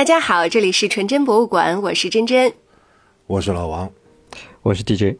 [0.00, 2.50] 大家好，这里是纯真博物馆，我是真真，
[3.26, 3.92] 我是老王，
[4.62, 5.18] 我是 DJ。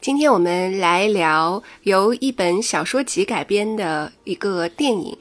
[0.00, 5.18] 今天我们来聊由一本小说集改编的一个电影，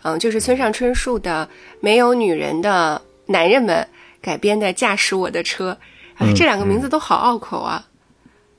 [0.00, 1.46] 嗯，就是村上春树的
[1.80, 3.86] 《没有女人的男人们》
[4.24, 5.76] 改编的《驾驶我的车》。
[6.24, 7.86] 啊，这两个名字都好拗口啊。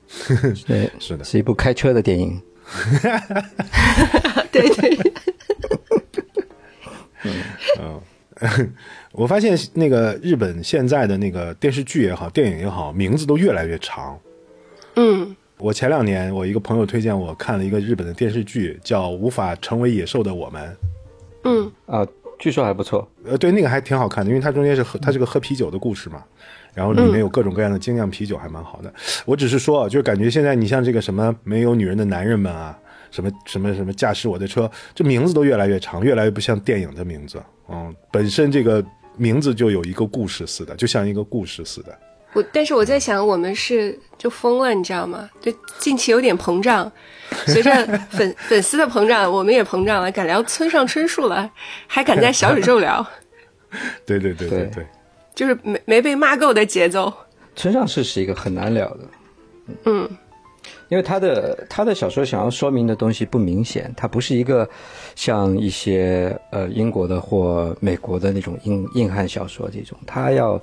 [0.68, 2.40] 对，是的，是一部开车的电影。
[4.52, 5.12] 对 对。
[7.80, 8.00] 嗯，
[9.12, 14.18] 我发现那个日本现在的那个电视剧也好，电影也好，名字都越来越长。
[14.96, 20.68] 嗯，我前两年我一个朋友推荐我看了一个日本的电视剧，叫《无法成为野兽的我们》。
[21.44, 22.06] 嗯啊，
[22.38, 23.06] 据说还不错。
[23.24, 26.24] 呃，对，那个还挺好看的，因为它中间是喝，它是个喝啤酒的故事嘛，
[26.72, 28.92] 然后里面有各种各样的精酿啤酒，还蛮好的。
[29.26, 32.78] 我只是说，就是感觉现在你像这个什么没有女人的男人们啊。
[33.10, 37.42] 什么什么什么驾驶我的车，这名字都越来越长，越来越不像电影的名字。
[37.68, 38.84] 嗯，本身这个
[39.16, 41.96] 名字就有一个故事似的，就像一个故事似的。
[42.32, 45.28] 我但是我在想，我们是就疯了，你知道吗？
[45.40, 46.90] 就近期有点膨胀，
[47.46, 47.70] 随着
[48.10, 51.50] 粉 粉丝的膨胀，我们也膨胀了，敢聊村上春树了，
[51.88, 53.04] 还敢在小宇宙聊。
[54.06, 54.86] 对对对对对，
[55.34, 57.12] 就是没没被骂够的节奏。
[57.56, 59.00] 村上是是一个很难聊的，
[59.86, 60.08] 嗯。
[60.90, 64.68] 因为他的他的小说想要说明的东西不明显，它不是一个
[65.14, 70.60] 像一些呃英国的或美国的那种硬硬汉小说这种，他要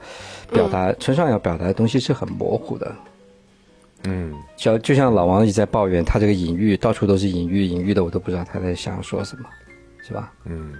[0.51, 2.93] 表达村上要表达的东西是很模糊的。
[4.03, 9.47] 嗯，就就像老王一直在抱怨，他这个隐喻到处都是隐喻，隐喻的我都不知道他在想说什么，
[10.05, 10.33] 是吧？
[10.43, 10.73] 嗯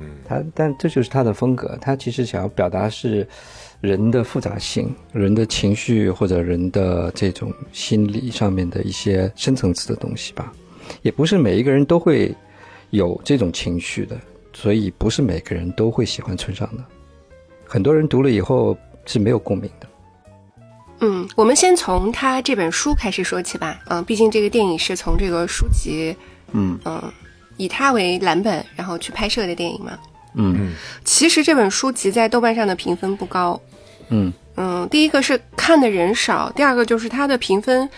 [0.00, 3.24] 嗯，他但这就是他的风格，他其实想要表达是。
[3.80, 10.52] 人的复杂性，人的情绪或者人的这种心理上面的一些深层次的东西吧，
[11.02, 12.34] 也不是每一个人都会
[12.90, 14.18] 有这种情绪的，
[14.52, 16.84] 所以不是每个人都会喜欢村上的。
[17.64, 19.86] 很多人读了以后是没有共鸣的。
[21.00, 23.80] 嗯，我们先从他这本书开始说起吧。
[23.86, 26.16] 嗯，毕竟这个电影是从这个书籍，
[26.50, 27.00] 嗯嗯，
[27.56, 29.96] 以他为蓝本然后去拍摄的电影嘛。
[30.34, 30.72] 嗯，
[31.04, 33.60] 其实这本书集在豆瓣上的评分不高。
[34.10, 37.88] 嗯嗯，第一个是看的人少，第二个就是它的评分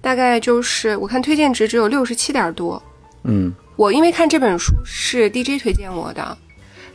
[0.00, 2.82] 大概就是我看推荐值只有六十七点多。
[3.24, 6.36] 嗯，我因为看这本书是 DJ 推荐我的，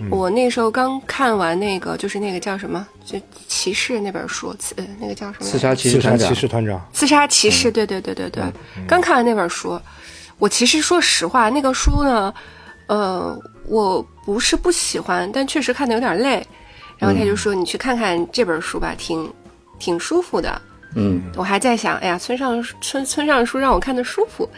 [0.09, 5.45] 我那时候刚看完那个就是那个叫什么就骑士那本书，刺那个叫什么？
[5.45, 6.27] 刺杀骑士团长。
[6.27, 6.89] 骑士团长。
[6.91, 8.43] 刺杀骑士，对对对对对，
[8.87, 9.79] 刚看完那本书，
[10.39, 12.33] 我其实说实话，那个书呢，
[12.87, 16.45] 呃，我不是不喜欢，但确实看的有点累。
[16.97, 19.31] 然后他就说：“你去看看这本书吧，挺
[19.77, 20.61] 挺舒服的。”
[20.95, 24.49] 嗯，我还在想，哎呀，村上村村上书让我看的舒服，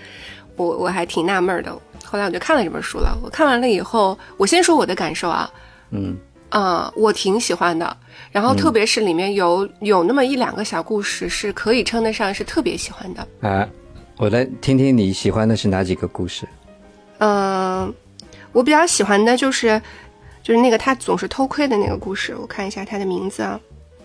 [0.55, 1.71] 我我还挺纳闷的。
[2.05, 3.17] 后来我就看了这本书了。
[3.23, 5.49] 我看完了以后，我先说我的感受啊。
[5.89, 6.15] 嗯
[6.49, 7.97] 啊，我挺喜欢的。
[8.31, 13.27] 然后特别是里面有有那么一两个小故事，是可以称得上是特别喜欢的。
[13.41, 13.67] 啊，
[14.17, 16.47] 我来听听你喜欢的是哪几个故事？
[17.17, 17.91] 嗯，
[18.57, 19.81] 我比较喜欢的就是。
[20.43, 23.59] 就是那个他总是偷窥的那个故事，我看一下他的名字啊。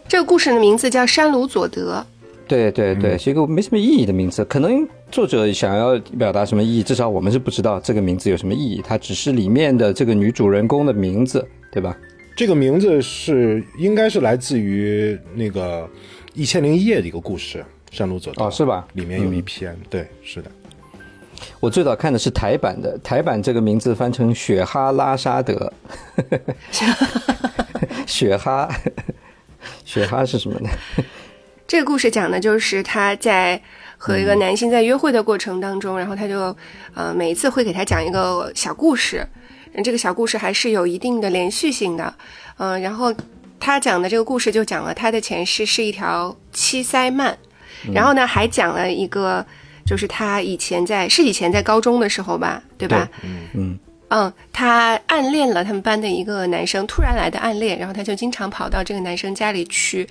[0.08, 2.04] 这个故事的名字叫山鲁佐德。
[2.48, 4.44] 对对对，是一个没什么意义的名字。
[4.46, 8.82] 可能作者想要表达什么意义，至少我们是不知道这个名字有什么意义。
[8.84, 11.96] 它只是里面的这个女主人公的名字，对吧？
[12.36, 15.84] 这个名字是应该是来自于那个
[16.34, 18.84] 《一千零一夜》的一个故事，山鲁佐德哦，是吧？
[18.94, 20.50] 里面有一篇，对，是的。
[21.62, 25.72] 我最早看的是台版的，台版这个名字翻成雪哈拉沙德，
[28.04, 28.68] 雪哈，
[29.84, 30.68] 雪哈是什么呢？
[31.68, 33.62] 这个故事讲的就是他在
[33.96, 36.54] 和一个男性在约会的过程当中，然后他就
[36.94, 39.24] 呃每一次会给他讲一个小故事，
[39.84, 42.12] 这个小故事还是有一定的连续性的，
[42.58, 43.14] 嗯，然后
[43.60, 47.32] 他讲的这个故事就讲了他的前世是一条七鳃鳗，
[47.94, 49.46] 然后呢还讲了一个。
[49.84, 53.08] 就是他以前在是以前在高中的时候吧，对吧？
[53.22, 53.78] 嗯嗯
[54.14, 60.06] 嗯，他暗恋了他们班的一个男生，突然来的暗恋，然后他就经常跑到这个男生家里去，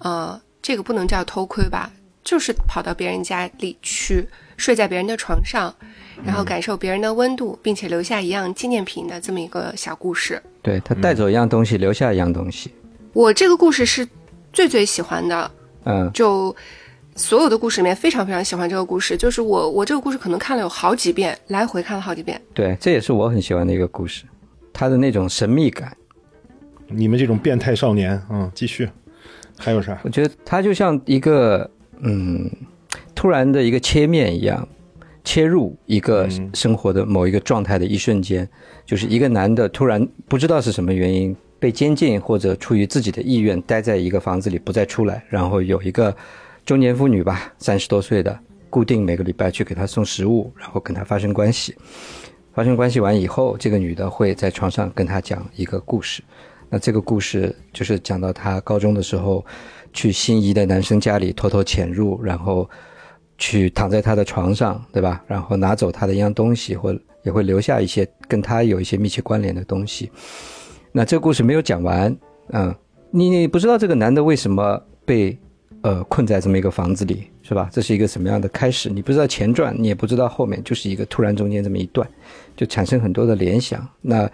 [0.00, 1.90] 呃，这个不能叫偷窥吧，
[2.22, 4.28] 就是跑到别人家里去
[4.58, 5.74] 睡在别人的床上，
[6.22, 10.42] 然后感受别人的温度，并且留下一样纪念品的这么一个小故事。
[10.60, 12.70] 对他带走一样东西，留下一样东西。
[13.14, 14.06] 我这个故事是
[14.52, 15.50] 最最喜欢的，
[15.84, 16.54] 嗯，就。
[17.18, 22.40] 所有的故事里面，非常非常喜欢这个故事，就是我我这个故事可能看了有好几遍，来回看了好几遍。
[22.54, 24.24] 对，这也是我很喜欢的一个故事，
[24.72, 25.94] 它的那种神秘感。
[26.86, 28.88] 你们这种变态少年，嗯，继续，
[29.58, 29.98] 还有啥？
[30.04, 31.68] 我觉得它就像一个
[31.98, 32.48] 嗯，
[33.16, 34.66] 突然的一个切面一样，
[35.24, 38.48] 切入一个生活的某一个状态的一瞬间，
[38.86, 46.16] 就是一个男的突然不知道是什么原因被监禁或者出于自己的意愿待在一个房子里不再出来，然后有一个
[46.68, 48.38] 中年妇女吧，三十多岁的，
[48.68, 51.74] 固定每个礼拜去给他送食物，然后跟他发生关系。
[52.52, 56.22] 发生关系完以后，这个女的会在床上跟他讲一个故事。
[56.68, 59.42] 那这个故事就是讲到她高中的时候，
[59.94, 62.68] 去心仪的男生家里偷偷潜入，然后
[63.38, 65.24] 去躺在他的床上，对吧？
[65.26, 70.10] 然后拿走他的一样东西，或也会留下一些跟他有一些密切关联的东西。
[70.92, 72.14] 那这个故事没有讲完，
[72.50, 72.74] 嗯，
[73.10, 75.34] 你你不知道这个男的为什么被
[75.82, 77.68] 呃困在这么一个房子里，是吧？
[77.72, 78.88] 这是一个什么样的开始？
[78.90, 82.08] 你不知道前传，你也不知道后面，就是一个突然中间这么一段。
[82.56, 83.88] 就产生很多的联想。
[84.00, 84.28] 那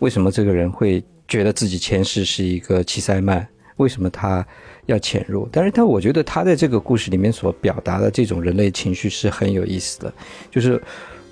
[0.00, 3.46] 为什么这个人会觉得自己前世是一个七塞曼？
[3.76, 4.46] 为什么他
[4.84, 5.48] 要潜入？
[5.50, 10.12] 但是他，我觉得他在这个故事里面所表达的这种人类情绪是很有意思的。
[10.50, 10.78] 就是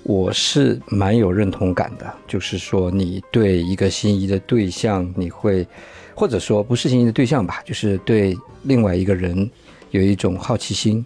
[0.01, 2.11] 我是蛮有认同感的。
[2.27, 5.67] 就是说，你对一个心仪的对象，你会
[6.15, 9.49] 或者说不是心仪的对象吧，就是对另外一个人
[9.91, 11.05] 有一种好奇心，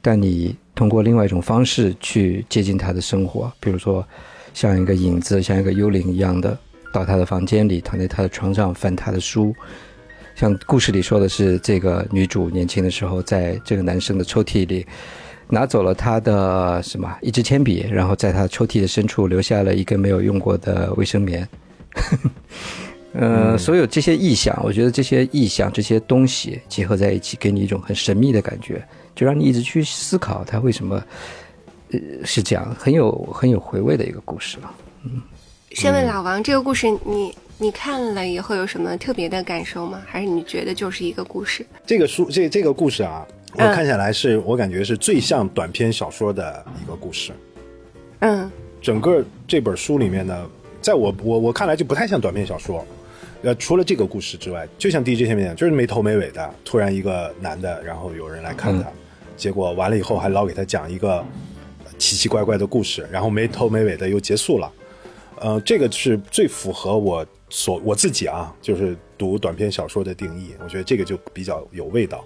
[0.00, 4.04] 但你通过另外一种方式去接近他的生活，比如说。
[4.54, 6.58] 像一个影子，像一个幽灵一样的，
[6.92, 9.56] 到他的房间里，躺在他的床上翻他的书。
[10.34, 14.86] 像故事里说的是，这个女主年轻的时候，在这个男生的抽屉里
[15.48, 21.48] 拿走了他的什么一支铅笔，然后在他抽屉的深处留下了一根没有用过的卫生棉。
[23.14, 28.82] 呃，所有这些意象，我觉得这些意象、这些东西结合在一起，给你一种很神秘的感觉，
[29.14, 31.02] 就让你一直去思考它为什么。
[31.94, 34.74] 呃是这样，很有很有回味的一个故事了。
[35.04, 35.20] 嗯，
[35.72, 40.00] 先问老王，这个故事你你看了以后有什么特别的感受吗？
[40.06, 41.66] 还是你觉得就是一个故事？
[41.84, 43.26] 这个书这这个故事啊，
[43.56, 47.30] 我看下来是我感觉是最像短篇小说的一个故事。
[48.20, 48.50] 嗯，
[48.80, 50.46] 整个这本书里面呢，
[50.80, 52.82] 在我我我看来就不太像短篇小说。
[53.42, 58.88] 呃，除了这个故事之外，就像 DJ 前面讲，就是没头没尾的，突然一个男的，然后有人来看他，
[59.36, 61.24] 结果完了以后还老给他讲一个。
[61.98, 64.72] 奇奇怪怪的故事，然后没头没尾的又结束了，
[65.38, 70.52] 呃，这个是最符合我所我自己啊，就是读短篇小说的定义。
[70.64, 72.24] 我觉得这个就比较有味道，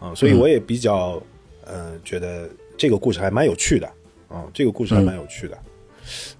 [0.00, 1.20] 嗯，所以我也比较，
[1.64, 3.90] 呃，觉得这个故事还蛮有趣的，
[4.30, 5.58] 嗯，这个故事还蛮有趣的。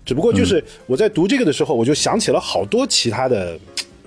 [0.04, 3.58] 只不过就是我在读这个的时候，我就想起了好多其他的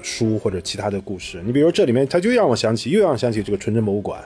[0.02, 1.42] 书或者其他的故事。
[1.46, 4.20] 你比如说这里面，他就让我想起，又让我想起这个纯真博物馆。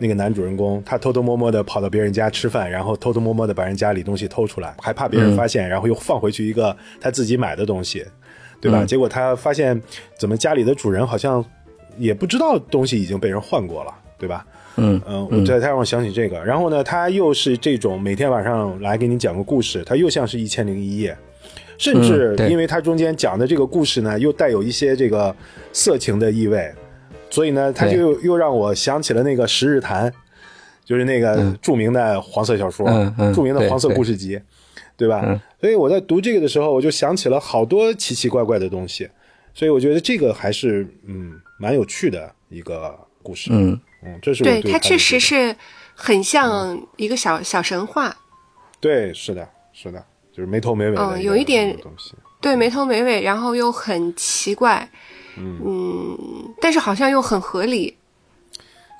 [0.00, 8.06] 那个男主人公，他偷偷摸摸的跑到别人家吃饭，然后偷偷摸摸的把人家里东西偷出来，还怕别人发现，然后又放回去一个他自己买的东西，
[8.60, 8.84] 对吧？
[8.84, 9.82] 结果他发现，
[10.16, 11.44] 怎么家里的主人好像
[11.96, 14.46] 也不知道东西已经被人换过了，对吧？
[14.76, 16.44] 嗯嗯，对，他让我想起这个。
[16.44, 21.18] 然后呢，他又是这种每天晚上来给你讲个故事，他又像是一千零一夜，
[21.78, 25.34] 甚至因为它中间讲的这个故事呢，又带有一些这个
[25.72, 26.70] 色情的意味。
[27.30, 30.10] 所以呢，他就又让我想起了那个《十日谈》，
[30.82, 32.86] 就是那个著名的黄色小说，
[33.34, 34.40] 著名的黄色故事集，
[34.96, 35.38] 对吧？
[35.60, 39.08] 所以我在读这个的时候，我就想起了好多奇奇怪怪的东西。
[39.52, 43.50] 所以我觉得这个还是嗯蛮有趣的一个故事。
[43.52, 45.54] 嗯嗯，这是对它确实是
[45.94, 48.16] 很像一个小小神话。
[48.80, 50.02] 对，是的，是的，
[50.38, 52.14] 就是没头没尾的，有一点东西。
[52.40, 54.88] 对，没头没尾，然后又很奇怪。
[55.36, 56.16] 嗯，
[56.60, 57.96] 但是好像又很合理，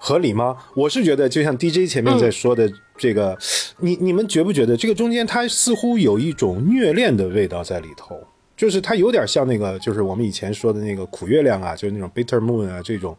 [0.01, 0.57] 合理吗？
[0.75, 3.39] 我是觉得，就像 DJ 前面在说的这个，
[3.79, 8.19] 你你们觉不觉得这个中间它似乎有一种虐恋的味道在里头？
[8.57, 13.17] 就是它有点像那个，就是我们以前说的那个苦月亮啊，就是那种 bitter moon 啊，这种，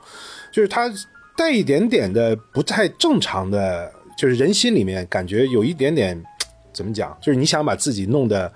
[0.51, 0.91] 就是它
[1.37, 6.21] 带一点点的不太正常的，就是人心里面感觉有一点点
[6.79, 7.17] 怎么讲？
[7.19, 8.49] 就是你想把自己弄得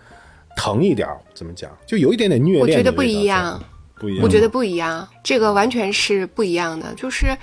[0.56, 1.70] 疼一点，怎么讲？
[1.86, 2.62] 就有一点点虐恋。
[2.62, 3.62] 我觉得不一样。
[4.00, 6.94] 不一样我觉得不一样，这个完全是不一样的。
[6.96, 7.38] 就是，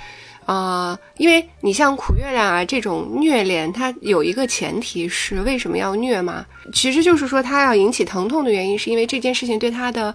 [0.46, 6.46] 呃，因为你像苦月亮啊这种虐恋，它有一个前提是为什么要虐嘛？
[6.72, 10.14] 其实就是说它要引起疼痛的原因，是因为这件事情对他的，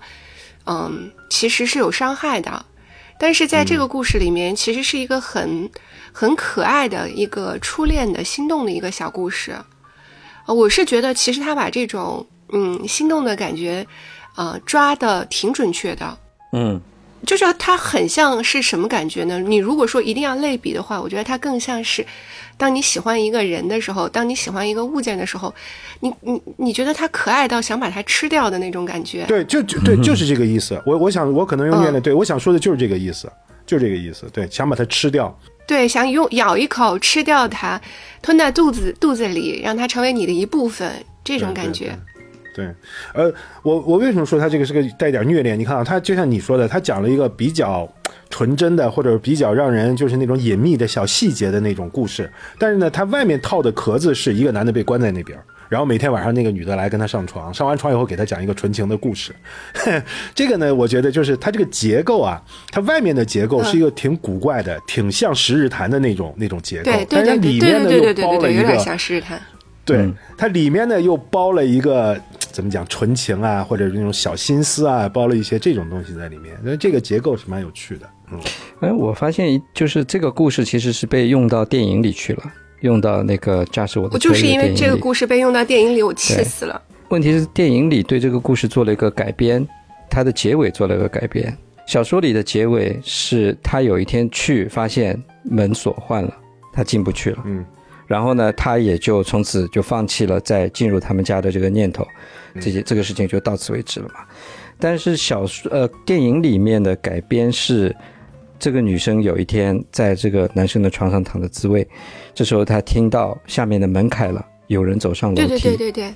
[0.65, 2.65] 嗯，其实是有伤害的。
[3.19, 5.69] 但是在这个故事里面，其实是一个很
[6.11, 9.55] 很可爱的一个初恋的心动的一个小故事。
[10.45, 13.85] 啊，我是觉得其实他把这种嗯心动的感觉，
[14.35, 16.17] 呃，抓的挺准确的。
[16.53, 16.79] 嗯，
[17.25, 19.39] 就是它很像是什么感觉呢？
[19.39, 22.05] 你如果说一定要类比的话，我觉得它更像是，
[22.57, 25.53] 当你喜欢一个人的时候，当你喜欢一个物件的时候，
[25.99, 29.25] 你你你觉得它可爱到想把它吃掉的那种感觉。
[29.25, 30.81] 对，就就对，就是这个意思。
[30.85, 33.29] 我我想我可能用念的，对我想说的就是这个意思，
[33.65, 34.29] 就这个意思。
[34.31, 35.37] 对，想把它吃掉。
[35.67, 37.81] 对，想用咬一口吃掉它，
[38.21, 40.91] 吞在肚子肚子里，让它成为你的一部分，
[41.23, 41.97] 这种感觉。
[42.55, 42.65] 对，
[43.13, 45.59] 呃，我我为什么说它这个是个带点虐恋？
[45.59, 47.85] 你看啊，它就像你说的，它讲了一个比较
[48.29, 52.31] 纯真的，或者比较让人就是那种隐秘的小细节的那种故事。
[52.57, 55.37] 但是呢，它外面套的壳子是一个男的被关在那边，
[55.69, 59.33] 然后每天晚上那个女的来跟他上床，上完床以后给他讲一个纯情的故事。
[60.33, 62.41] 这个呢，我觉得就是它这个结构啊，
[62.71, 68.79] 它外面的结构是一个挺古怪的，挺像《十日谈》的那种那种结构，但是它里面呢又包了一有点个。
[68.79, 69.41] 像十日谈。
[69.83, 76.57] 对，它里面呢又包了一个怎么讲纯情啊，或者那种小心思啊，包了一些这种东西在里面。
[76.63, 78.09] 那这个结构是蛮有趣的。
[78.31, 78.39] 嗯，
[78.79, 82.43] 哎，我发现一就是这个故事其实是被用到电影里去了，
[82.81, 84.95] 用到那个驾驶我的车我就是因为这个。
[84.97, 86.81] 故事被用到电影里，我气死了。
[87.09, 89.65] 问题是电影里对这个故事做了一个改编，
[90.09, 91.55] 它的结尾做了一个改编。
[91.85, 96.33] 小说里的结尾是他有一天去发现门锁换了，
[96.73, 97.43] 他进不去了。
[97.45, 97.63] 嗯，
[98.07, 102.03] 然后呢，他也就从此就放弃了再进入他们家的这个念头，
[102.59, 104.21] 这些这个事情就到此为止了嘛。
[104.79, 107.95] 但是小说呃电影里面的改编是，
[108.57, 111.87] 这个女生有一天在这个男生的床上躺着自慰，
[112.33, 116.13] 这时候她听到下面的门开了，有人走上楼梯，对对对对对，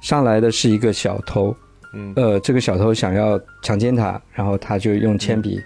[0.00, 1.54] 上来的是一个小偷，
[1.92, 2.12] 嗯。
[2.16, 5.60] 呃，这个小偷想要强奸她，然后她就用铅笔，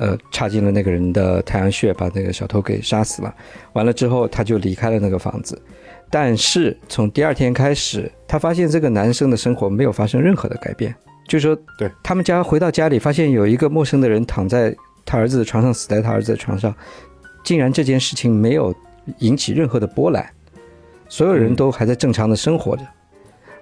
[0.00, 3.34] 呃，插进了那个人的太阳穴，把那个小偷给杀死了。
[3.74, 5.60] 完了之后，她就离开了那个房子。
[6.10, 10.94] 但是从第二天开始，她发现这个男生的生活没有发生任何的改变，
[11.28, 11.90] 就是说，对。
[12.02, 14.74] 他们家回到家里，发现有一个陌生的人躺在
[15.04, 16.74] 他儿子的床上，死在他儿子的床上，
[17.44, 18.74] 竟然这件事情没有
[19.18, 20.24] 引起任何的波澜，
[21.08, 22.82] 所有人都还在正常的生活着。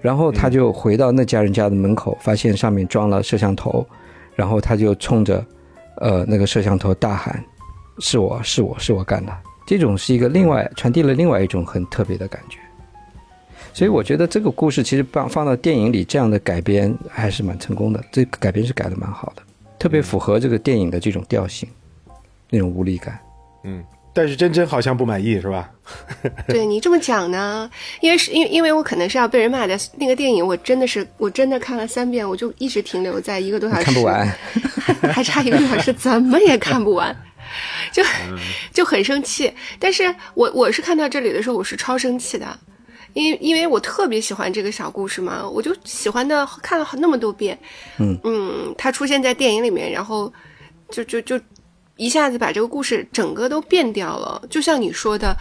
[0.01, 3.87] 然后他就回到那家人家的门口，发现上面装了摄像头，
[4.35, 5.45] 然后他就冲着，
[5.97, 7.41] 呃，那个摄像头大喊
[7.99, 9.31] ：“是我是我是我干的。”
[9.65, 12.59] 这种是一个另外传递了另外一种很特别的感觉。
[13.71, 19.41] 所以我觉得这个故事其实放放到电影里这样的改编还是蛮成功的，这个改编是改的蛮好的，
[19.83, 21.67] 特别符合这个电影的这种调性，
[22.49, 23.19] 那种无力感。
[23.65, 25.69] 嗯，但是真真好像不满意是吧？
[26.47, 34.25] 对你这么讲呢，因为是因为因为我可能是要被人骂的那个电影，我真的是我真的看了三遍，我就一直停留在一个多小时，看不完，
[35.11, 37.13] 还差一个多小时，怎么也看不完，
[37.91, 38.01] 就
[38.71, 39.53] 就很生气。
[39.77, 42.57] 但是我我是看到这里的时候，我是超生气的，
[43.13, 47.57] 因为因为我特别喜欢这个小故事嘛，我就喜欢的看了那么多遍，
[47.99, 50.31] 嗯嗯，它出现在电影里面，然后
[50.89, 51.39] 就就就
[51.97, 55.35] 一下子把这个故事整个都变掉了，就像你说的。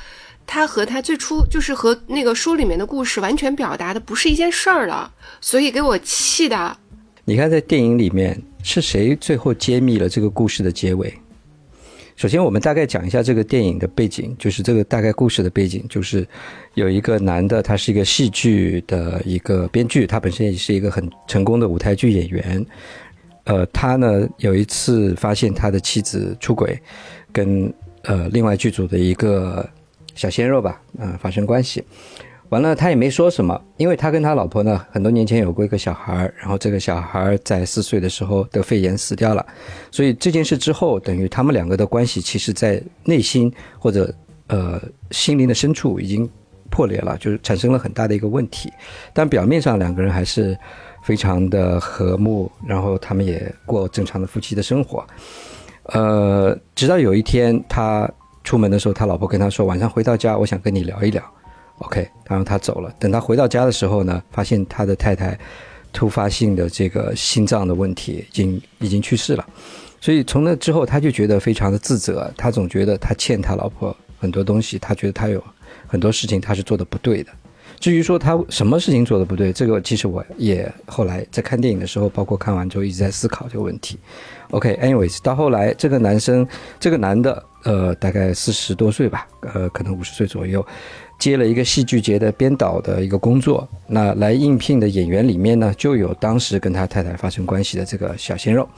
[0.44, 5.08] 它和它最初就是和那个书里面的故事完全表达的不是一件事儿了，
[5.40, 6.76] 所以给我气的。
[7.24, 11.14] 你看，在电影里面是谁最后揭秘了这个故事的结尾？
[12.14, 16.26] 首先，我们大概讲一下这个电影的背景，就是这个大概故事的背景，就是
[16.74, 22.64] 有一个男的，他是一个戏剧的一个编剧，他本身也是一个很成功的舞台剧演员。
[23.44, 26.78] 呃，他呢有一次发现他的妻子出轨，
[27.32, 29.68] 跟呃另外剧组的一个
[30.14, 31.82] 小鲜肉吧，嗯、发生关系。
[32.52, 39.42] 完了，他也没说什么，因为他跟他老婆呢，很多年前有过一个小孩，然后这个小孩在四岁的时候得肺炎死掉了，
[39.90, 44.14] 所以这件事之后，等于他们两个的关系，其实在内心或者
[44.48, 44.78] 呃
[45.12, 46.28] 心灵的深处已经
[46.68, 48.70] 破裂了，就是产生了很大的一个问题。
[49.14, 50.54] 但表面上两个人还是
[51.02, 55.02] 非常的和睦，然后他们也过正常的夫妻的生活。
[55.84, 58.06] 呃，直到有一天他
[58.44, 61.22] 出门的时候，他老婆跟他说，晚上回到家，我想跟你聊一聊。
[61.78, 62.94] OK，然后他走了。
[62.98, 65.38] 等他回到家的时候呢，发现他的太太
[65.92, 69.46] 突发性的这个心脏的问题已经已经去世了，
[70.00, 75.42] 所以从那之后他就觉得非常的自责，他总觉得他欠他老婆很多东西，他觉得他有
[75.86, 77.30] 很多事情他是做的不对的。
[77.80, 83.98] 至于说他什么事情做的不对，这个其实我也后来在看电影的时候，包括看完之后一直在思考这个问题。
[84.50, 86.46] OK，anyways，、到后来这个男生，
[86.78, 90.64] 这个男的，呃，大概四十多岁吧，呃，可能五十岁左右，
[91.22, 93.68] 接了一个戏剧节的编导的一个工作。
[93.86, 98.68] 那来应聘的演员里面呢，就有当时跟他太太发生关系的这个小鲜肉，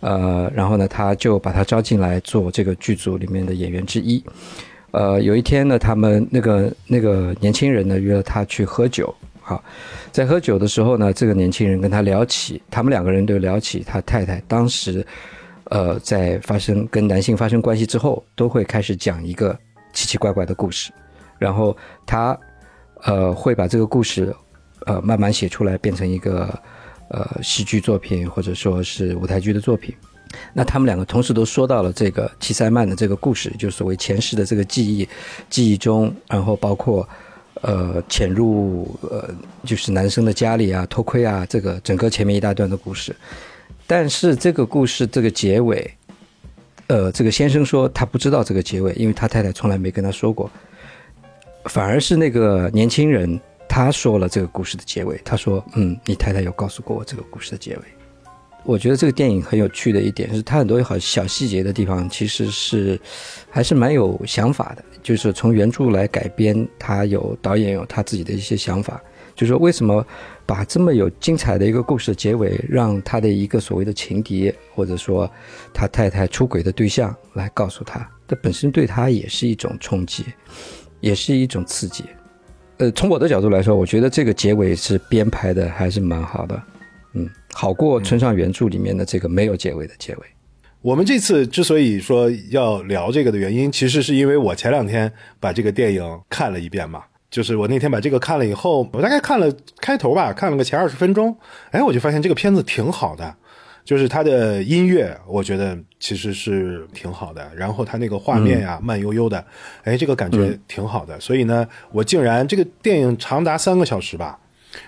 [0.00, 4.20] 呃，然后呢，他就把他招进来做这个剧组里面的演员之一。
[4.90, 9.14] 呃，有一天呢，他们那个那个年轻人呢约了他去喝酒。
[9.40, 9.62] 好，
[10.10, 15.06] 在喝酒的时候呢，这个年轻人跟他聊起，他们两个人都聊起他太太当时，
[15.70, 19.56] 呃，在发生跟男性发生关系之后，都会开始讲一个
[19.94, 20.90] 奇奇怪怪的故事，
[21.38, 21.76] 然后
[22.06, 22.38] 他
[23.02, 24.34] 呃会把这个故事
[24.86, 26.58] 呃慢慢写出来，变成一个
[27.08, 29.94] 呃戏剧作品或者说是舞台剧的作品。
[30.52, 35.08] 那他们两个同时都说到了这个七塞曼的这个故事，就所谓前世的这个记忆，
[35.48, 37.08] 记忆中，然后包括
[37.62, 39.30] 呃潜入呃
[39.64, 43.16] 就是男生的家里啊偷窥啊，这个整个前面一大段的故事。
[43.86, 45.90] 但是这个故事这个结尾，
[46.88, 50.50] 呃，这个先生说他不知道这个结尾，因为他太太从来没跟他说过，
[51.64, 55.20] 反而是那个年轻人他说了这个故事的结尾。
[55.24, 57.82] 他说：“嗯，你太太有告诉过我这个故事的结尾。”
[58.64, 63.00] 我觉得这个电影很有趣的一点是，它很多好小细节的地方其实是
[63.48, 64.84] 还是蛮有想法的。
[65.02, 69.00] 就是从原著来改编，他有导演有他自己的一些想法，
[69.34, 70.04] 就是说为什么
[70.44, 75.30] 把这么有精彩的一个故事的结尾，让他的一个所谓的情敌，或者说
[75.72, 80.26] 他太太出轨的对象来告诉他，这本身对他也是一种冲击，
[81.00, 82.04] 也是一种刺激。
[82.78, 86.62] 呃，从我的角度来说，我觉得这个结尾是编排的还是蛮好的。
[87.14, 90.20] 嗯，好过村上原著里面的这个没有结尾的结尾。
[90.80, 97.02] 我们这次之所以说要聊这个的原因，其实是因为我前两天把这个电影看了一遍嘛。
[97.30, 101.36] 就是我那天把这个看了以后，我大概看了开头吧，看了个前二十分钟，
[101.72, 103.34] 哎，我就发现这个片子挺好的。
[103.88, 107.50] 就是他的音乐，我觉得其实是挺好的。
[107.56, 109.42] 然后他那个画面呀，慢悠悠的，
[109.82, 111.18] 哎，这个感觉挺好的。
[111.18, 114.38] 所以呢，我竟然这个电影长达三个小时吧，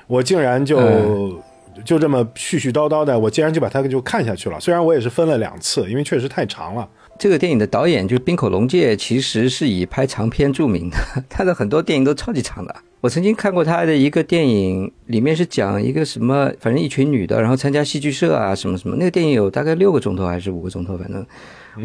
[0.06, 1.42] 我竟然就。
[1.82, 4.60] 就这么絮絮叨叨的，我竟然就把它就看下去了。
[4.60, 6.86] 虽然我也是分了两次，因为确实太长了。
[7.18, 10.98] 这个电影的导演就是滨口龙介，其实是以拍长片著名的，
[11.30, 12.76] 他的很多电影都超级长的。
[13.00, 18.96] 我曾经看过他的一个电影，里面是讲一个什么，反正一群女的，然后参加戏剧社啊，什么什么。
[18.96, 21.26] 那个电影有大概六个钟头还是五个钟头，反正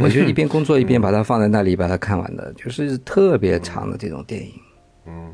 [0.01, 4.51] 我觉得一边 工作一边把它放在那里把它看完的，就是特别长的这种电影。
[5.07, 5.33] 嗯。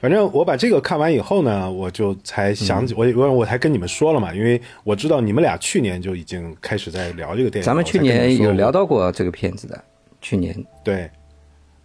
[0.00, 7.64] 反正我把这个看完以后呢，我就才想起我我我才跟你们说了嘛，因为我知道你们俩去年就已经开始在聊这个电影。
[7.64, 9.82] 咱们去年有聊到过这个片子的，
[10.20, 11.08] 去年对，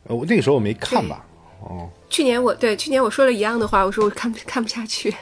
[0.03, 1.25] 呃，我那个时候我没看吧？
[1.61, 5.13] 哦，去年我对去年我说了一样的话，我说我看看不下去。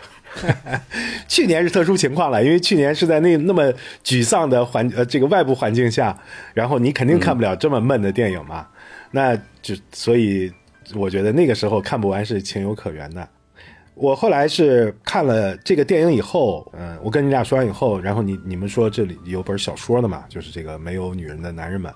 [1.27, 6.17] 去年是特殊情况了，因为去年是在那那么沮丧的环呃这个外部环境下，
[6.53, 8.67] 然后你肯定看不了这么闷的电影嘛，
[9.11, 10.51] 那就所以。
[10.95, 13.27] 我觉得那个时候看不完是情有可原的。
[13.93, 21.93] 我后来是看了这个电影以后，嗯，我跟你俩说完以后，然后你你们说这里有本小说的嘛，就是这个没有女人的男人们。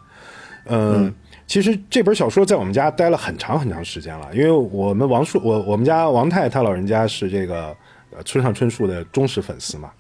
[0.66, 1.16] 嗯，
[1.52, 7.76] 其实这本小说在我们家待了很长很长时间了，因为我们王树，我我们家王太他老人家是这个
[8.16, 9.92] 呃村上春树的忠实粉丝嘛，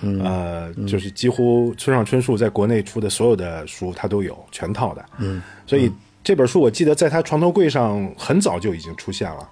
[0.00, 5.92] 呃，就是几乎村上春树在国内出的所有的书他都有全套的，嗯，所以。
[6.26, 9.46] 这本书我记得在他床头柜上很早就已经出现了，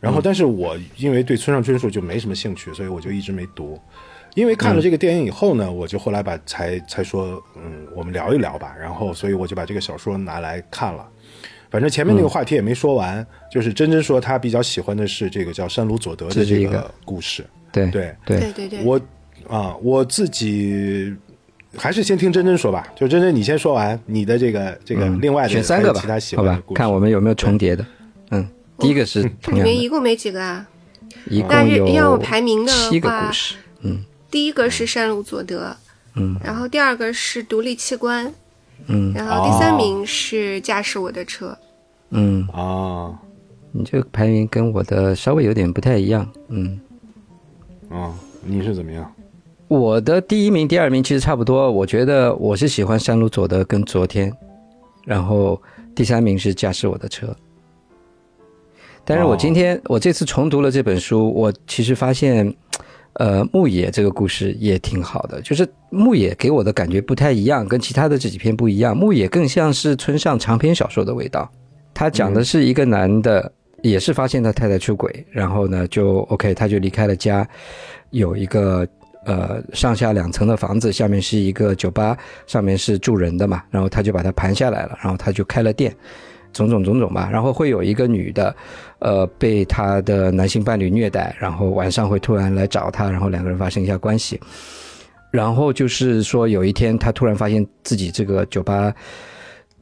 [0.00, 3.80] 然后但是我因为对村上春树就没什么兴趣，所以我就一直没读。
[4.38, 8.72] 因为看了这个电影以后呢，我就后来把才才说，嗯，我们聊一聊吧。
[8.80, 11.04] 然后所以我就把这个小说拿来看了。
[11.70, 17.44] 反正前面那个话题也没说完，就是真真说他比较喜欢的是这个叫山鲁佐德的这个故事。
[17.72, 19.00] 对对对对对对，我
[19.48, 21.12] 啊我自己。
[21.76, 26.00] 还是先听真真说吧，就真真你先说完你的这个这个另外的选三个吧，
[26.34, 27.84] 好吧，看我们有没有重叠的。
[28.30, 28.48] 嗯，
[28.78, 30.66] 第一个是它 里面一共没几个啊，
[31.28, 33.56] 一共有让我排名的七个故事。
[33.82, 35.74] 嗯，第一个是山鲁佐德，
[36.14, 38.32] 嗯，然后第二个是独立器官，
[38.86, 41.56] 嗯，然后第三名是驾驶我的车，
[42.10, 42.46] 嗯。
[42.48, 43.18] 啊，
[43.72, 46.78] 你这个排名跟我的稍微有点不太一样，嗯，
[47.88, 49.10] 啊，你是怎么样？
[49.68, 54.34] 我的第一名、第二名其实差不多，我觉得我是喜欢山路佐德跟昨天，
[55.04, 55.60] 然后
[55.94, 57.36] 第三名是驾驶我的车。
[59.04, 62.54] 但是我今天我这次重读了这本书，我其实发现，
[63.18, 68.96] 呃，牧野这个故事也挺好的，就是牧野给我的感觉不太一样，跟其他的这几篇不一样。
[68.96, 71.50] 牧野更像是村上长篇小说的味道，
[71.92, 73.52] 他讲的是一个男的
[73.82, 77.46] 也是发现他太太出轨，然后呢就 OK，他就离开了家，
[78.10, 78.86] 有一个。
[79.24, 85.94] 呃，上下两层的房子，下面是一个酒吧，上面是住人的嘛，然后他就把它盘下来了，然后他就开了店，
[86.52, 88.54] 种种种种吧，然后会有一个女的，
[88.98, 94.40] 呃，被她的男性伴侣虐待，然后晚上会突然来找他，然后两个人发生一下关系，
[95.30, 98.94] 然后就是说有一天他突然发现自己这个酒吧。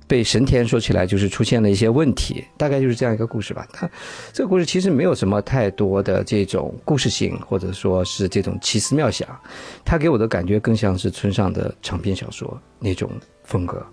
[0.08, 3.66] 被神田说起来就是出现了一些问题，大概就是这样一个故事吧。
[3.72, 3.90] 它
[4.32, 9.28] 这个故事其实没有什么太多的这种故事性，或者说是这种奇思妙想。
[9.84, 13.10] 它给我的感觉更像是村上的长篇小说那种
[13.42, 13.84] 风格，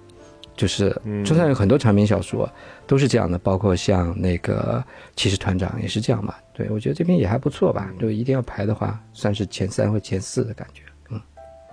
[0.55, 0.89] 就是
[1.25, 2.49] 村上有很多长篇小说
[2.85, 4.83] 都是这样的，包括像那个
[5.15, 6.33] 《骑士团长》也是这样嘛。
[6.53, 7.91] 对我觉得这篇也还不错吧。
[7.99, 10.83] 就一定要排的话，算是前三或前四的感觉。
[11.09, 11.21] 嗯，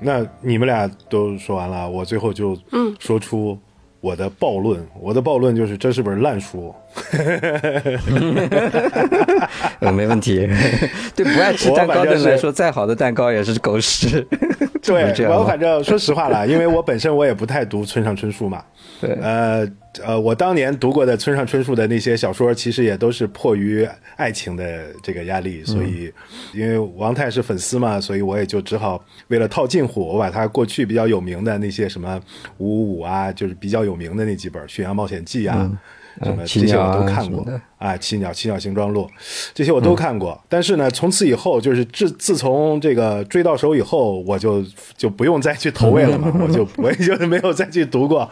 [0.00, 3.58] 那你们俩都说完了，我最后就嗯说出。
[4.02, 6.74] 我的暴论，我的暴论就是这是本烂书。
[9.80, 10.48] 嗯，没问题。
[11.14, 14.26] 对不爱吃蛋糕的人来说，再好的蛋糕也是狗屎。
[14.82, 18.64] 对，我反正说实话了，因为我本身我也不太读村上春树嘛。
[19.00, 19.66] 对，呃
[20.04, 26.12] 呃，我当年读过的村上春树的那些小说，其实也都是迫于爱情的这个压力，所以
[26.52, 32.20] 因为王太是粉丝嘛，所以我也就只好为了套近乎，我把他过去比较有名的那些什么
[32.58, 35.70] 五五五啊，就是比较有名的那几本《驯羊冒险记》啊。
[36.22, 37.46] 什么这些我都看过
[37.78, 39.08] 啊，《七鸟七鸟行装录》，
[39.54, 40.38] 这些我都看过。
[40.48, 44.62] 但是呢，从此以后，就是自自从这个追到手以后，我就
[44.96, 48.28] 就不用再去投喂了嘛，我就我也 就没有再去读过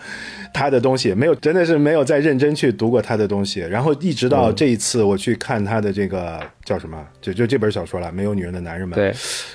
[0.53, 3.61] 他的东西，没有真的是没有再认真去读过他的东西。
[3.61, 8.99] 然后一直到这一次，我去看他的这个叫什么，就就这本小说了，《没有女人的男人们》。
[9.01, 9.15] 对，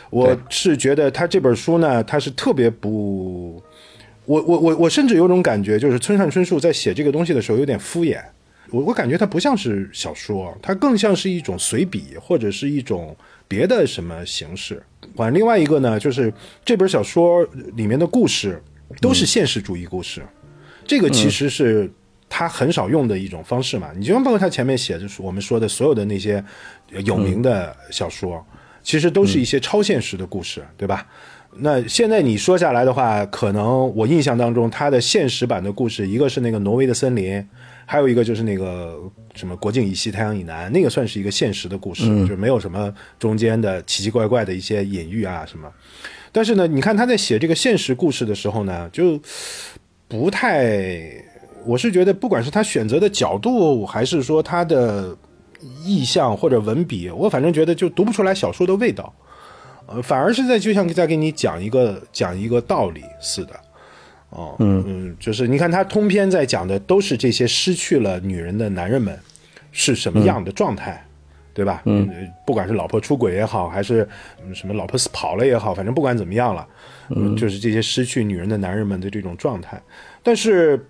[0.09, 3.61] 我是觉得他这本书呢，他是特别不。
[4.25, 8.21] 我我我我甚至有种感觉，就是村上春树在写这个东西的时候有点敷衍。
[8.69, 13.15] 我我感觉它不像是小说，它更像是一种随笔或者是一种
[13.47, 14.81] 别的什么形式。
[15.15, 16.33] 反正，另外一个呢，就是
[16.65, 18.59] 这本小说里面的故事
[18.99, 20.23] 都是现实主义故事，
[20.87, 21.91] 这个其实是
[22.27, 23.91] 他很少用的一种方式嘛。
[23.95, 26.43] 你就包括他前面写的我们说的所有的那些
[27.05, 28.43] 有名的小说，
[28.81, 31.05] 其实都是一些超现实的故事，对吧？
[31.57, 37.45] 那现在你说下来的话，可能我印象当中，它的现实版的故事，一个是那个挪威的森林，
[37.85, 38.99] 还有一个就是那个
[39.35, 45.71] 什么国境以西，太阳以南，那个算是一个现实的故事，就没有什么中间的奇奇怪怪的一些隐喻啊什么。
[46.31, 49.19] 但是呢，你看他在写这个现实故事的时候呢，就
[50.07, 50.99] 不太，
[51.65, 55.15] 我是觉得，不管是他选择的角度，还是说他的
[55.85, 59.13] 意象或者文笔，我反正觉得就读不出来小说的味道。
[59.85, 63.53] 呃，反而是在就像在给你讲一个讲一个道理似的，
[64.29, 69.19] 哦，嗯嗯，就是你看他通篇在讲的都是这些失去了女人的男人们
[69.71, 71.05] 是什么样的状态，
[71.53, 71.81] 对吧？
[71.85, 72.09] 嗯，
[72.47, 74.07] 不管是老婆出轨也好，还是
[74.53, 76.67] 什么老婆跑了也好，反正不管怎么样了，
[77.09, 79.81] 嗯，就是这些失去女人的男人们的这种状态。
[80.23, 80.87] 但是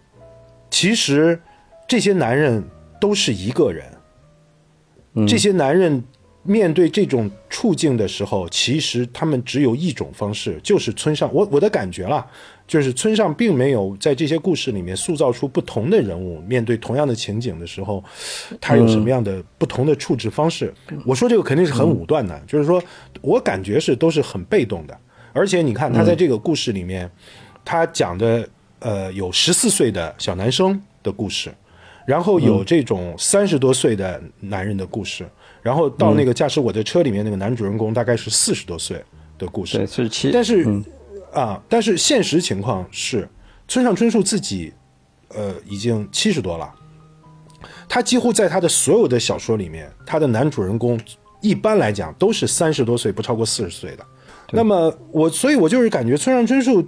[0.70, 1.42] 其实
[1.88, 2.64] 这些男人
[3.02, 6.04] 都是一个人，这些男人。
[6.44, 11.34] 面对这种处境的时候，其实他们只有一种方式，就是村上。
[11.34, 12.26] 我我的感觉啦，
[12.68, 18.04] 就是村上并没有在这些故事里面塑造出不同的人物，面对同样的情景的时候，
[18.60, 20.74] 他有什么样的不同的处置方式。
[21.06, 22.84] 我说这个肯定是很武断的，就是说
[23.22, 24.98] 我感觉是都是很被动的。
[25.32, 27.10] 而且你看他在这个故事里面，
[27.64, 28.46] 他讲的
[28.80, 31.50] 呃有十四岁的小男生的故事，
[32.06, 35.26] 然后有这种三十多岁的男人的故事。
[35.63, 39.02] 然后到那个驾驶我的车里面那个男主人公大概是四十多岁
[39.39, 40.30] 的故事，对，四十七。
[40.32, 40.84] 但是，
[41.32, 43.28] 啊，但是现实情况是，
[43.67, 44.73] 村上春树自己，
[45.30, 46.69] 呃，已经七十多了。
[47.88, 50.99] 他几乎在他的所有的小说里面，他的男主人公
[51.41, 54.06] 一般来讲都是三十多岁，不超过四十岁的。
[54.52, 56.86] 那么我，所以我就是感觉村上春树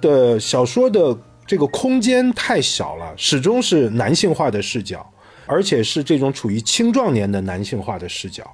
[0.00, 5.04] 的小说的这个空间太小了，始终是男性化的视角。
[5.46, 8.44] 而且是这种处于青壮年的男性化的视角，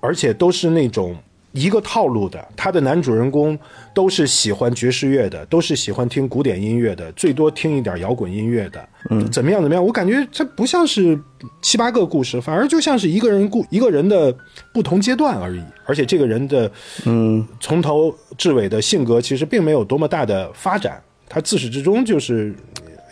[0.00, 1.16] 而且都是那种
[1.52, 2.46] 一个套路的。
[2.56, 3.58] 他的男主人公
[3.92, 8.88] 都是喜欢爵士乐的，都是喜欢听古典音乐的，最多听一点摇滚音乐的。
[9.10, 9.60] 嗯，怎么样？
[9.60, 9.84] 怎么样？
[9.84, 11.18] 我感觉这不像是
[11.60, 14.34] 七八个故事，反而就像是一个人故一个人的
[14.72, 15.62] 不同阶段而已。
[15.84, 16.70] 而且这个人的
[17.04, 22.54] 嗯，从头至尾的性格其实并没有多么大的发展，他自始至终就是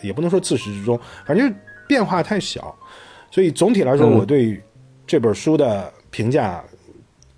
[0.01, 1.53] 也不能说自始至终，反正
[1.87, 2.75] 变化太小。
[3.31, 4.61] 所以总体来说，我对
[5.07, 6.63] 这本书的评价，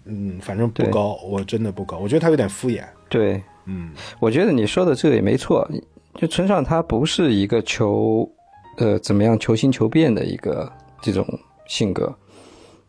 [0.06, 2.00] 嗯，反正不高，我真的不高。
[2.00, 2.84] 我觉得他有点敷衍。
[3.08, 5.70] 对，嗯，我觉得你说的这个也没错。
[6.16, 8.30] 就村上他不是一个求，
[8.78, 11.26] 呃，怎么样求新求变的一个这种
[11.68, 12.14] 性格。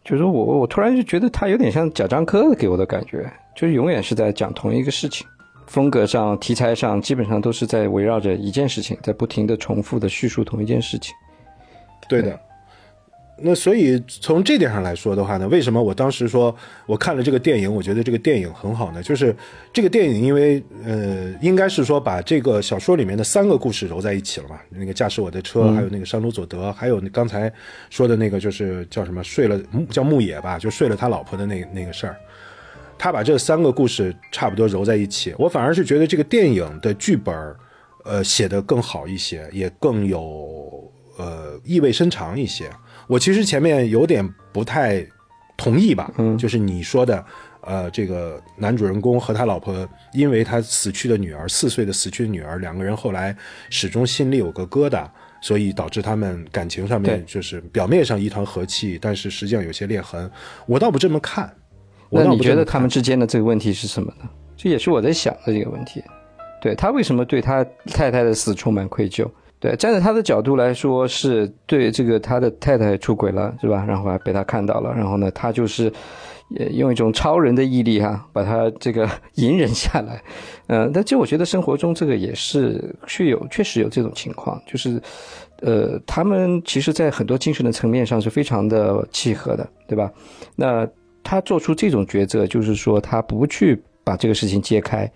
[0.05, 5.27] 就是我，我突然就觉得他有点像贾樟柯给我的感觉，就是永远是在讲同一个事情，
[5.67, 11.15] 风格上、题材上，基本上都是在围绕着一件事情，在不停的重复的叙述同一件事情。
[12.09, 12.39] 对的。
[13.47, 16.55] 那所以从这点上来说的话呢，为什么我当时说
[16.87, 19.03] 我看了这个电影，我觉得这个电影很好呢？
[19.03, 19.37] 就是
[19.71, 24.59] 这个电影，因为呃，应该是说把这个小说里面的三个故事揉在一起了嘛。
[24.71, 27.53] 那个驾驶我的车，还有那个山鲁佐德，还有刚才
[27.91, 32.17] 说的那个就是叫什么睡了叫牧野吧，就睡了他老婆的那那个事儿。
[32.97, 37.55] 他把这三个故事差不多揉在一起，我反而是觉得这个电影的剧本
[38.05, 42.71] 呃，写的更好一些，也更有呃意味深长一些。
[43.07, 45.07] 我其实前面有点不太
[45.57, 47.25] 同意吧，嗯，就是你说的，
[47.61, 53.37] 呃，这个男主人公和他老婆，因为他死去的女儿四岁的死去的女儿，两个人后来
[53.71, 55.07] 始终心里有个疙瘩，
[55.41, 60.31] 所以导致他们感情上面就是表面上一团和气，但是实际上有些裂痕。
[60.67, 61.55] 我倒不这么看，
[62.11, 64.29] 我那你觉得他们之间的这个问题是什么呢？
[64.57, 66.03] 这也是我在想的这个问题。
[66.61, 69.29] 对他为什么对他太太的死充满愧疚？
[69.65, 73.83] 对，站在他的角度来说，是对这个他的太太出轨了，是吧？
[73.89, 75.91] 然后还被他看到了，然后呢，他就是
[76.73, 80.23] 用一种超人的毅力哈、把他这个 隐忍下来。
[80.67, 85.01] 嗯、但其实我觉得生活中这个也是确有确实有这种情况，就是
[85.63, 90.13] 呃，他们其实在很多精神的层面上是非常的契合的，对吧？
[90.57, 90.87] 那
[91.23, 95.11] 他做出这种抉择，就是说他不去把这个事情揭开，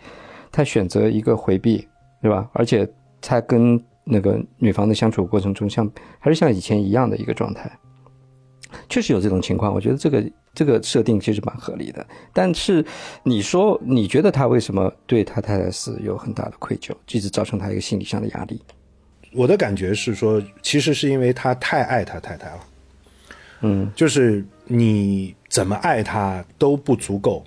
[0.51, 1.87] 他选择一个回避，
[2.23, 2.49] 对吧？
[2.55, 2.89] 而且
[3.21, 7.71] 他跟那个女方的相处过程中像，还是像以前一样的一个状态。
[8.88, 12.07] 确实有这种情况，我觉得这个这个设定其实蛮合理的。
[12.35, 12.85] 但是
[13.23, 18.61] 你说，你觉得他为什么对他太太死有很大的愧疚，一直造成他一个心理上的压力？
[19.33, 22.61] 我的感觉是说，其实是因为他太爱他太太了。
[23.61, 27.42] 嗯，就是你怎么爱他都不足够，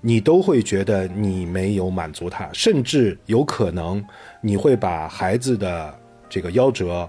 [0.00, 4.02] 你都会觉得你没有满足他，甚至有可能
[4.40, 5.92] 你会把孩子的
[6.30, 7.06] 这个夭折，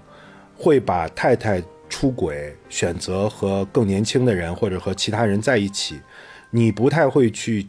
[0.58, 6.00] 会把太太出轨，选择和更年轻的人或者和其他人在一起，
[6.50, 7.68] 你不太会去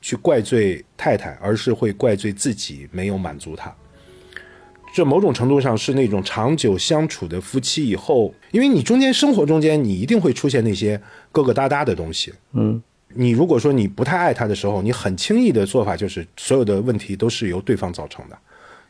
[0.00, 3.74] 去怪罪太太，而是会怪罪自己没有满足她。
[4.94, 11.00] 这某种程度上是那种长久相处的夫妻以后，因为你中间生活中间你一定会出现那些
[11.32, 12.30] 疙疙瘩瘩的东西。
[12.52, 12.82] 嗯，
[13.14, 18.36] 你如果说你不太爱他的时候，你很轻易的做法就是所有的问题都是由对方造成的，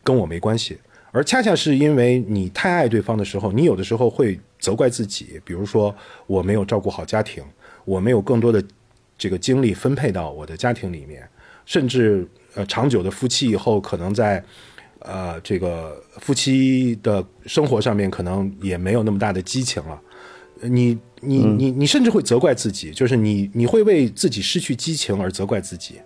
[0.03, 0.77] 跟我没关系。
[1.13, 5.95] 而恰恰是因为你太爱对方的时候，你有的时候会责怪自己，比如说
[6.27, 7.45] 我没有照顾好家庭，
[7.85, 8.65] 我没有更多的
[9.19, 11.23] 这个精力分配到我的家庭里面，
[11.67, 14.43] 甚至呃长久的夫妻以后，可能在
[15.01, 20.01] 呃这个夫妻的生活上面可能也没有那么大的激情了。
[20.63, 25.97] 你你你你甚至会责怪自己，就是你你会为自己失去激情而责怪自己。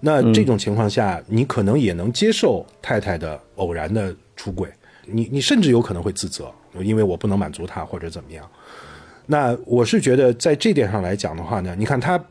[0.00, 4.68] 那这种情况下，你可能也能接受太太的偶然的出轨，
[5.06, 8.48] 你你甚至有可能会自责，因为我不能满足她或者怎么样。
[9.26, 12.22] 那我是觉得在这点上来讲的话呢，你看他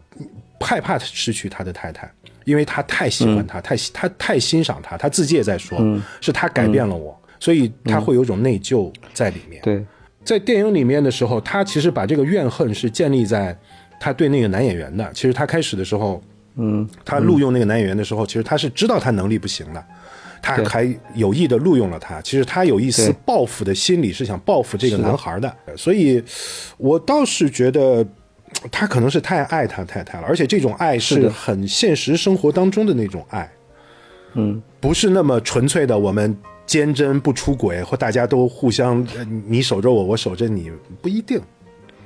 [0.61, 2.09] 害怕失去他的太太，
[2.45, 5.77] 因为他太喜欢他，太他太欣赏他，他自己也在说，
[6.21, 9.61] 是他改变了我，所以他会有种内疚在里面。
[9.61, 9.85] 对，
[10.23, 13.57] 在电影里面的时候，他其实把这个怨恨是建立在
[13.99, 15.11] 他对那个男演员的。
[15.13, 16.23] 其实他开始的时候，
[16.57, 19.85] 嗯，他录用那个男演员的时候，其实他是知道他能力不行的，
[20.41, 22.21] 他还有意的录用了他。
[22.21, 25.55] 其实他有一丝报复的心理，是想报复这个男孩的。
[25.75, 26.23] 所以，
[26.77, 28.05] 我倒是觉得。
[28.71, 33.51] 他可能是太爱他太太了，而且这种爱是很现实生活当中的那种爱，
[34.33, 41.39] 嗯，不是那么纯粹的我们坚贞不出轨，或大家都互相呃你守着我，我守着你，不一定，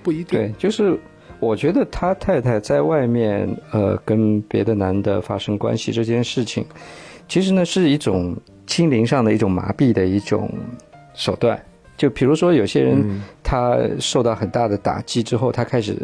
[0.02, 0.40] 不一定。
[0.40, 1.00] 对，就是
[1.40, 6.66] 我觉得他太太在外面呃跟别的男的发生关系这件事情，
[7.28, 8.36] 其实呢是一种
[8.68, 10.52] 心灵上的一种麻痹的一种
[11.14, 11.60] 手段。
[11.98, 15.96] 就比如说有些人他受到很大的打击之后，他开始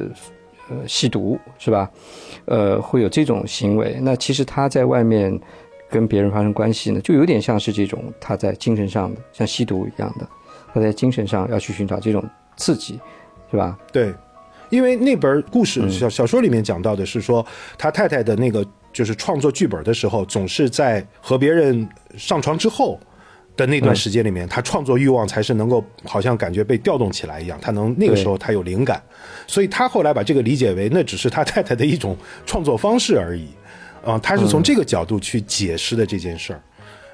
[0.69, 1.89] 呃吸毒是吧？
[2.45, 3.97] 呃，会有这种行为。
[4.01, 5.39] 那其实他在外面
[5.89, 10.27] 跟别人发生关系呢，就有点像是这种他在精神上的像吸毒一样的，
[10.73, 12.21] 他在精神上要去寻找这种
[12.57, 12.99] 刺激，
[13.49, 13.77] 是吧？
[13.93, 14.13] 对，
[14.69, 17.45] 因为那本故嗯事小小说里面讲到的是说，
[17.77, 22.99] 他太太的那个就是创作剧本的时候，总是在和别人上床之后
[23.55, 29.01] 的那段时间里面，他创作欲望才是能够好像感觉被调动起来一样，他能那个时候他有灵感，
[29.47, 33.47] 所以他后来把这个理解为那只是他太太的一种创作方式而已，
[34.03, 36.61] 啊、他是从这个角度去解释的这件事儿，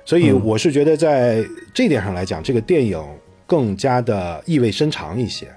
[0.04, 3.00] 所以我是觉得在这点上来讲，这个电影
[3.46, 5.48] 更加的意味深长一些。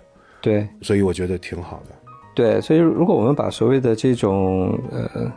[0.45, 1.95] 对所以我觉得挺好的。
[2.35, 5.33] 对，所以如果我们把所谓的这种呃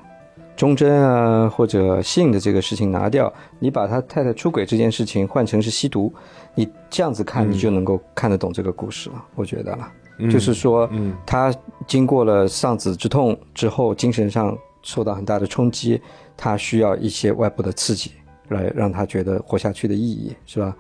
[0.56, 6.12] 忠贞啊或者性的这个事情拿掉，你把他太太出轨这件事情换成是吸毒，
[6.56, 9.24] 你这样子看，你就能够看得懂这个故事了。
[9.36, 9.88] 我觉得了，
[10.30, 11.54] 就是说，嗯他
[11.86, 16.02] 经过了丧子之痛之后，精神上受到很大的冲击，
[16.36, 18.12] 他需要一些外部的刺激
[18.50, 20.76] 来让他觉得活下去的意义，是吧？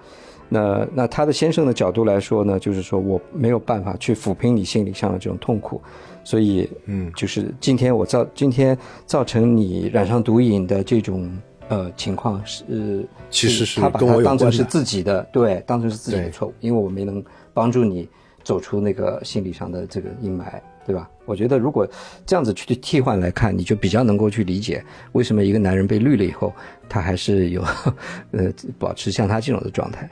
[0.49, 5.81] 那那他的先生的角度来说呢，就是说我没有办法去抚平你心理上的这种痛苦，
[6.23, 11.29] 所以嗯就是今天我造今天造成你染上毒瘾的这种
[11.67, 18.07] 呃情况是，其实是他把它当成是自己的，对，当成是自己的错误，因为我没能帮助你
[18.43, 20.45] 走出那个心理上的这个阴霾，
[20.85, 21.09] 对吧？
[21.25, 21.85] 我觉得如果
[22.25, 24.81] 这样子去替换来看，你就比较能够去理解
[25.11, 26.53] 为什么一个男人被绿了以后，
[26.87, 27.61] 他还是有
[28.31, 30.09] 呃保持像他这种的状态。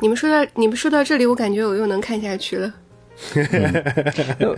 [0.00, 2.72] 你们说到你们说到这里，我感觉我又能看下去了。
[4.38, 4.54] 那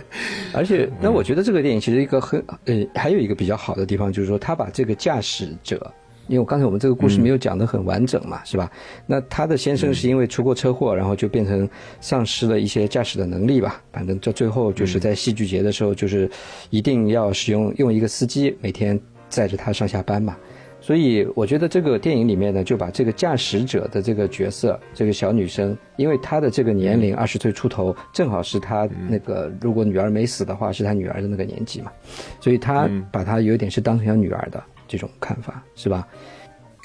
[0.53, 5.91] 而且，那我觉得这个电影其实一个很呃，还有一个比较好的地方，就是说他把这个驾驶者，
[6.27, 8.71] 因为我刚才我们这个故事没有讲得很完整嘛，是吧？
[9.07, 11.67] 那他的先生是因为出过车祸，然后就变成
[11.99, 13.81] 丧失了一些驾驶的能力吧。
[13.91, 16.29] 反正到最后就是在戏剧节的时候，就是
[16.69, 20.37] 一定要使用用一个司机每天载着他上下班嘛。
[20.81, 31.91] 所以我觉得这个电影里面呢，就把这个驾驶者的这个角色，这个小女生，因为她的这个年龄二十岁出头，正好是她那个如果女儿没死的话，是她女儿的那个年纪嘛，
[32.39, 36.07] 所以她把她有点是当成小女儿的这种看法，是吧？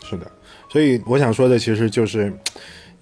[0.05, 0.31] 是的，
[0.69, 2.31] 所以我想说的其实就是，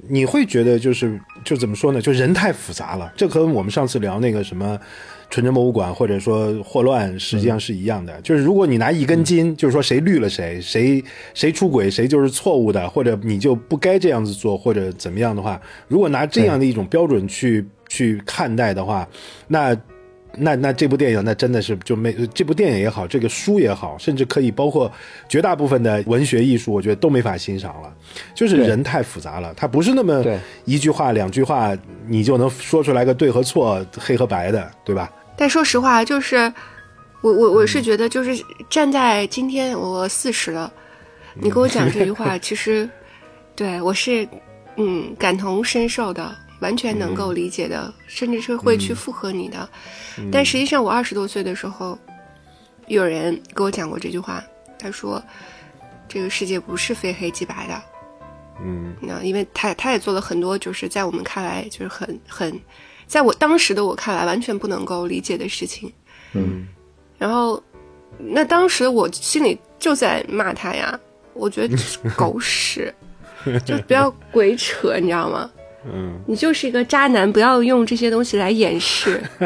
[0.08, 2.00] 你会觉得就是就怎么说呢？
[2.00, 4.78] 就人太复杂了，这和我们上次聊那个什么。
[5.34, 8.20] 纯真博物馆，或者说霍乱，实际上是一样的。
[8.20, 11.02] 就是如果你拿一根筋，就是说谁绿了谁，谁
[11.34, 19.08] 谁出轨，谁就是错误的，或者你就不该这样子做，或者怎么样的话，如果拿这样的一种标准去去看待的话，
[19.48, 19.76] 那
[20.36, 24.88] 那那这部电影那真的是就没这部电影也好，这个书也好，甚至可以包括
[25.28, 27.92] 绝大部分的文学艺术，我觉得都没法欣赏了。
[28.36, 30.24] 就是人太复杂了，它不是那么
[30.64, 35.10] 一句话两句话你就能说出来个对和错、黑和白的，对吧？
[35.36, 36.52] 但说实话，就是
[37.20, 40.72] 我我我是觉得，就是站在今天我四十了，
[41.34, 42.88] 你跟我讲这句话，其实
[43.56, 44.28] 对我是
[44.76, 49.68] 嗯感同身受的，完全能够理解的，甚至是会去附和你的。
[50.30, 51.98] 但实际上，我二十多岁的时候，
[52.86, 54.42] 有人跟我讲过这句话，
[54.78, 55.20] 他说
[56.08, 57.82] 这个世界不是非黑即白的。
[58.64, 62.60] 嗯，那因为他他也做了很多，就是在我们看来就是很很。
[63.06, 65.92] 在我当时的我看来，完全不能够理解的事情。
[66.32, 66.66] 嗯，
[67.18, 67.62] 然后，
[68.18, 70.98] 那当时我心里就在骂他呀，
[71.32, 71.76] 我觉得
[72.16, 72.92] 狗屎，
[73.64, 75.48] 就不要鬼扯，你知道吗？
[75.86, 79.22] 嗯，你就是一个渣男，不要用这些东西来掩饰。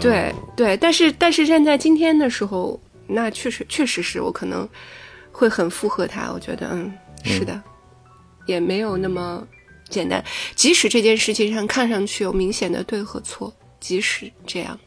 [0.00, 4.68] 对对，但是但是站在今天的时候，那确实确实是我可能
[5.32, 6.30] 会很附和他。
[6.32, 6.92] 我觉得，嗯，
[7.24, 7.60] 是的，
[8.46, 9.44] 也没有那么。
[9.88, 10.24] 简单，
[10.54, 14.78] 即使这件事情上看上去有明显的对和错，即使这样，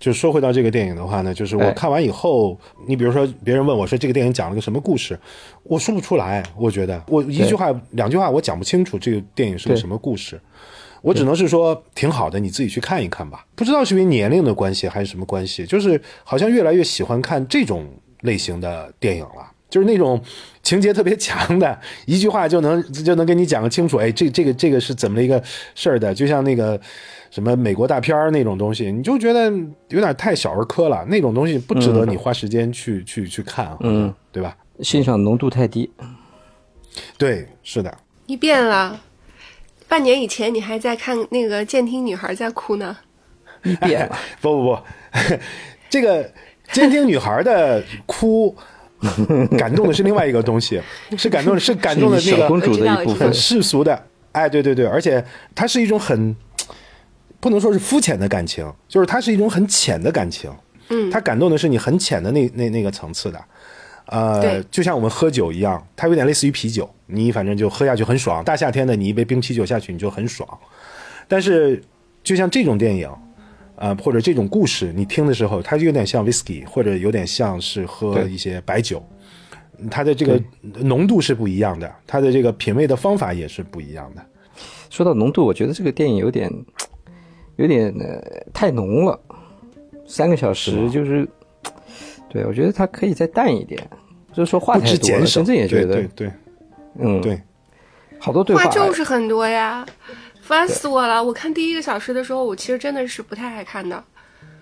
[0.00, 5.18] 就说回到这个电影的话呢，就是我看完以后，你比如说别人问我说这个电影讲了个什么故事，
[5.62, 10.40] 我说不出来，我觉得我一句话两句话我讲不清楚这个电影是个什么故事，
[11.02, 13.46] 我只能是说挺好的，你自己去看一看吧。
[13.54, 17.88] 不知道是因为年龄的关系还是什么关系，就是好像越来越喜欢看这种
[18.22, 19.50] 类型的电影了。
[19.72, 20.20] 就是那种
[20.62, 23.96] 情节特别强的，一句话就能就能跟你讲个清楚。
[23.96, 25.42] 哎，这这个这个是怎么一个
[25.74, 26.12] 事儿的？
[26.12, 26.78] 就像那个
[27.30, 29.50] 什么美国大片儿那种东西，你就觉得
[29.88, 31.02] 有点太小儿科了。
[31.08, 34.54] 那种东西不值得你花时间去去去看，嗯，对吧？
[34.80, 35.90] 欣赏浓度太低。
[37.16, 37.96] 对，是的。
[38.26, 39.00] 你变了，
[39.88, 42.98] 半年以前你还在看那个监听女孩在哭呢。
[43.62, 44.18] 你变了。
[44.42, 44.78] 不 不不，
[45.88, 46.30] 这个
[46.72, 48.54] 监听女孩的哭。
[49.58, 50.80] 感动的是另外一个东西，
[51.18, 54.00] 是感动的是感动的那个公主的一部分世俗的，
[54.32, 56.34] 哎，对对对，而且它是一种很
[57.40, 60.50] 不能说是肤浅的感情，就是它是一种很浅的感情。
[60.88, 63.44] 嗯，它感动的是你很浅的那那那个层次的，
[64.06, 68.42] 呃，就像我们喝酒一样，它有点类似于啤酒，你反正就喝下去很爽。
[68.44, 70.48] 大夏天的，你一杯冰啤酒下去你就很爽。
[71.26, 71.82] 但是
[72.22, 73.10] 就像这种电影。
[73.76, 79.02] 啊，或者这种故事，你听的时候，它就有点像 whisky，或者有点像是喝一些白酒，
[79.90, 84.24] 它的这个浓度是不一样的，它的这个品味的方法也是不一样的。
[84.90, 86.52] 说到浓度，我觉得这个电影有点，
[87.56, 89.18] 有点呃太浓了，
[90.06, 91.26] 三个小时就是，
[92.28, 93.82] 对我觉得它可以再淡一点，
[94.32, 95.26] 就是说话太多了。
[95.26, 96.32] 真正也觉得，对对，
[96.98, 97.40] 嗯，对，
[98.18, 99.84] 好多对话就是很多呀。
[100.42, 101.22] 烦死我了！
[101.22, 104.04] 我看第一个小时的时候，我其实真的是不太爱看的。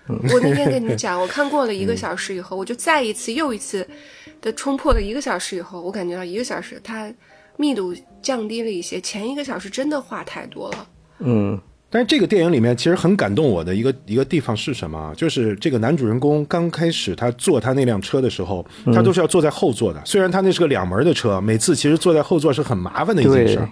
[0.07, 3.87] 我那天跟你们讲，我看过了一个小时以后，我就再一次又一次
[4.41, 7.11] 的冲破了一个小时以后，我感觉到一个小时它
[7.57, 10.87] 密度降低了一些，前一个小时真的话太多了。
[11.19, 15.13] 嗯，但是这个电影里面其实很感动我的一个一个地方是什么？
[15.15, 20.01] 就是这个男主人公刚开始他坐他那辆车的时候，他都是要坐在后座的。
[20.05, 23.67] 虽然他那是个两门的车，每次其实坐在后座是很麻烦的一件事。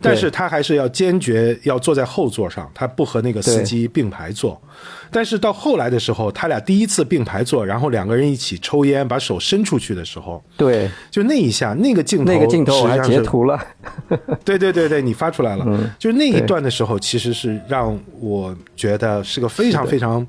[0.00, 4.60] 但是他还是要坚决要坐在后座上，他不和那个司机并排坐。
[5.10, 13.58] 但是到后来的时候，他俩第一次并排坐，然后两个人一起抽烟，把手伸出去的时候，对，就那一下，那个镜头，那个镜头我还截图了。
[14.44, 15.64] 对对对对，你发出来了。
[15.98, 20.26] 就那一段的时候，其实是让我觉得是个非常非常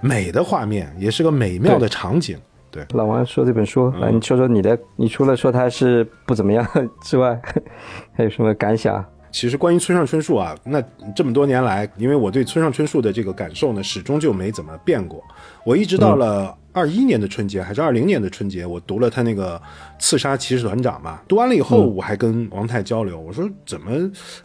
[0.00, 2.36] 美的画面，也是个美妙的场景。
[2.70, 6.66] 对，老王说这本书，来你说说你的，你除了说它是不怎么样
[7.02, 7.40] 之外，
[8.14, 9.04] 还有什么感想？
[9.32, 10.82] 其实关于村上春树啊，那
[11.14, 15.22] 这么多年来，因为我对村上春树的这个感受呢，始终就没怎么变过。
[15.64, 19.56] 我一直到了二一年的春节还是二零年的春节，我读了他那个
[20.00, 21.20] 《刺杀骑士团长》嘛。
[21.28, 23.92] 读完了以后，我还跟王太交流，我说怎么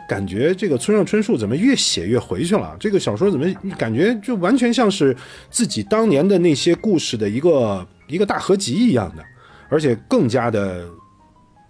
[0.08, 2.76] 感觉这个村上春树怎么越写越回去了？
[2.80, 5.18] 这个小说怎么感觉就完全像是
[5.50, 9.24] 自己当年的那些故事的一个一个大合集一样的，
[9.70, 10.86] 而且更加的。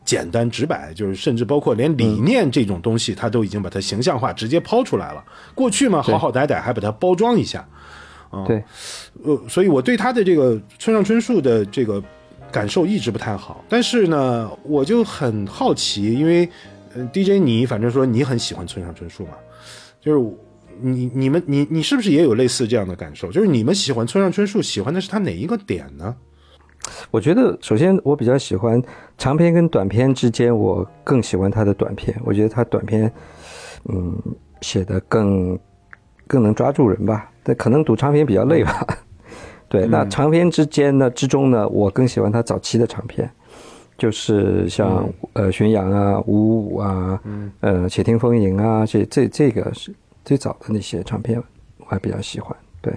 [0.05, 5.25] 简单直白，就是甚至包括连理念这种东西，他都已经把它形象化，直接抛出来了。
[5.55, 7.67] 过去嘛，好好歹歹，还把它包装一下，
[8.29, 8.63] 啊，对，
[9.23, 11.99] 呃，所以我对他的这个村上春树的这个
[12.51, 13.65] 感受一直不太好。
[13.67, 16.47] 但是呢，我就很好奇，因为
[16.93, 19.33] 呃，DJ 你反正说你很喜欢村上春树嘛，
[19.99, 20.35] 就是
[20.81, 23.31] 你你们你你是不是也有类似这样的感受？
[23.31, 26.15] 就是你们喜欢村上春树，喜欢的是他哪一个点呢？
[27.09, 28.79] 我觉得，首先我比较喜欢
[29.17, 32.15] 长篇跟短篇之间，我更喜欢他的短篇。
[32.23, 33.11] 我觉得他短篇，
[33.89, 34.15] 嗯，
[34.61, 35.57] 写的更
[36.27, 37.31] 更能抓住人吧。
[37.41, 38.85] 但可能读长篇比较累吧。
[39.67, 43.27] 对，那长篇之间呢之中呢，我更喜欢他早期的长篇，
[43.97, 47.19] 就是像呃《巡洋》啊、《五五五》啊、
[47.61, 49.91] 呃《且听风吟》啊，这这这个是
[50.25, 51.41] 最早的那些唱片，
[51.77, 52.53] 我还比较喜欢。
[52.81, 52.93] 对，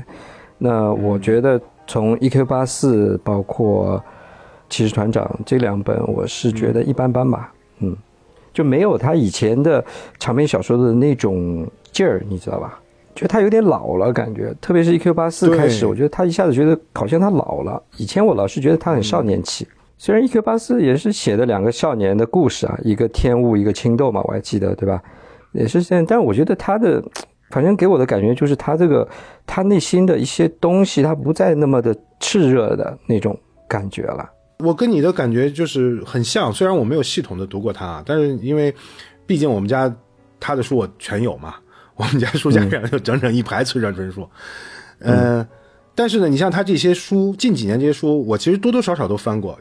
[0.58, 1.60] 那我觉得。
[1.90, 2.44] 从《E.Q.
[2.44, 3.96] 八四》包括
[4.68, 7.96] 《骑士团长》这两本，我是觉得一般般吧，嗯，
[8.52, 9.82] 就没有他以前的
[10.18, 12.78] 长篇小说的那种劲儿，你知道吧？
[13.14, 15.14] 觉得他有点老了，感觉，特别是《E.Q.
[15.14, 17.82] 八四》开始，我觉得他一下子觉得好像他老了。
[17.96, 19.66] 以前我老是觉得他很少年气，
[19.96, 20.42] 虽然《E.Q.
[20.42, 25.02] 八四》也是写的两个少年的故事啊，一个天雾，一个青豆嘛，我还记得，对吧？
[25.52, 27.02] 也是这样，但我觉得他的。
[27.50, 29.08] 反正给我的感觉就是他这个，
[29.46, 33.34] 他内心的一些东西，他不再那么的炽热的那种
[33.66, 34.30] 感觉了。
[34.58, 38.74] 我跟你的感觉就是很像，虽然我没有系统的读过他，但是因为，
[39.26, 39.90] 毕竟我们家
[40.38, 41.54] 他的书我全有嘛，
[41.96, 44.28] 我们家书架上有整整一排村上春树。
[44.98, 45.46] 嗯，
[45.94, 49.58] 但是呢，你像他这些书，近几年这些书，我其实多多少少都翻过。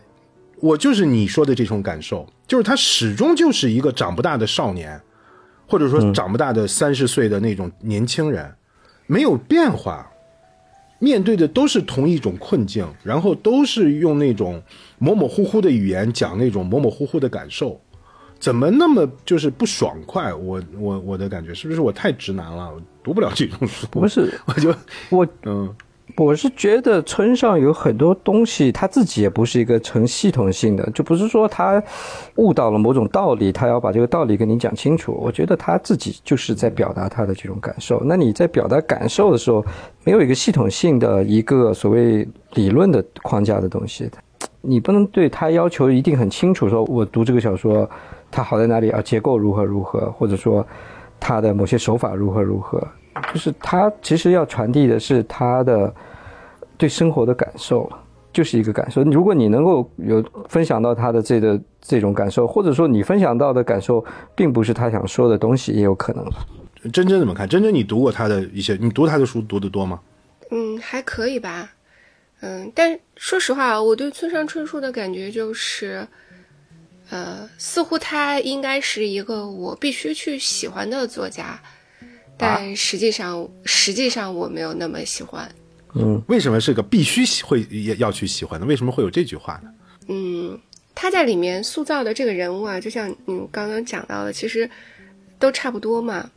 [0.59, 5.01] 我就是你说的这种感受，就是他始终就是一个长不大的少年。
[5.67, 8.51] 或者说长不大的三十岁的那种年轻人，
[9.05, 10.09] 没有变化，
[10.99, 14.61] 面对的都是同一种困境，然后都是用那种
[14.97, 17.79] 模模糊糊的语言讲那种模模糊糊的感受，
[18.39, 20.33] 怎么那么就是不爽快？
[20.33, 22.73] 我我我的感觉是不是我太直男了？
[23.03, 23.85] 读不了这种书。
[23.91, 24.73] 不是， 我就
[25.09, 25.75] 我嗯。
[26.15, 31.83] 我是觉得村上有很多东西，他自己也不是一个成系统性的，就不是说他
[32.37, 35.15] 悟到了某种道理，他要把这个道理跟你讲清楚。
[35.21, 38.01] 我觉得他自己就是在表达他的这种感受。
[38.03, 39.63] 那你在表达感受的时候，
[40.05, 44.09] 没有一个系统性的一个所谓理论的框架的东西，
[44.61, 46.67] 你不能对他要求一定很清楚。
[46.67, 47.87] 说我读这个小说，
[48.31, 49.01] 它好在哪里啊？
[49.01, 50.65] 结构如何如何，或者说
[51.19, 52.81] 他的某些手法如何如何。
[53.33, 55.93] 就是他其实要传递的是他的
[56.77, 57.91] 对生活的感受，
[58.31, 59.03] 就是一个感受。
[59.03, 64.03] 如果你能够有分享到他的这个这种感受，或者说你分享到的感受
[64.35, 66.25] 并不是他想说的东西，也有可能。
[66.93, 67.47] 真真怎么看？
[67.49, 68.77] 真真，你读过他的一些？
[68.79, 69.99] 你读他的书读得多吗？
[70.51, 71.73] 嗯，还可以吧。
[72.41, 76.07] 嗯，但说实话，我对村上春树的感觉就是，
[77.09, 81.59] 呃，似乎他应该是一个我必须去喜欢的作家。
[82.37, 85.49] 但实际上，实际上我没有那么喜欢。
[85.95, 88.65] 嗯，为什么是个必须会要要去喜欢的？
[88.67, 89.69] 为什么会有这句话呢？
[90.07, 90.59] 嗯，
[90.93, 94.69] 他在里面塑造的这个人物啊，就像你刚刚讲到的，其实
[95.39, 96.29] 都差不多嘛。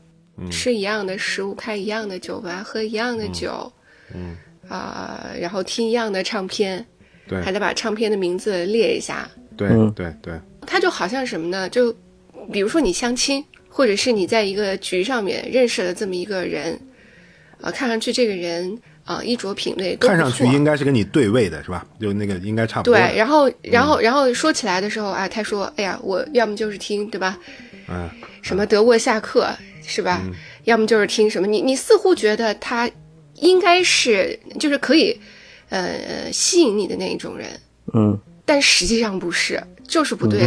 [0.50, 3.70] 吃一样的食物，开一样的酒吧，喝一样的酒。
[4.14, 4.34] 嗯。
[4.68, 6.86] 啊，然后听一样的唱片。
[7.28, 7.42] 对。
[7.42, 9.28] 还得把唱片的名字列一下。
[9.54, 10.40] 对对对。
[10.66, 11.68] 他就好像什么呢？
[11.68, 11.94] 就
[12.50, 13.44] 比如说你相亲。
[13.72, 16.78] 或者是你在一个局上面认识了这么一个人，
[17.60, 21.86] 啊，看上去这个人啊衣着品味看上去应该是跟你对位的是吧？
[22.00, 22.94] 就那个应该差不多。
[22.94, 27.38] 对，然后然后然后说起来的时候啊，他说：“哎呀，我要么就是听对吧？
[27.88, 28.10] 嗯，
[28.42, 29.48] 什么德沃夏克
[29.86, 30.20] 是吧？
[30.64, 31.46] 要么就是听什么？
[31.46, 32.90] 你你似乎觉得他
[33.36, 35.18] 应该是就是可以
[35.68, 37.48] 呃吸引你的那一种人，
[37.94, 40.42] 嗯，但实际上不是，就是不对，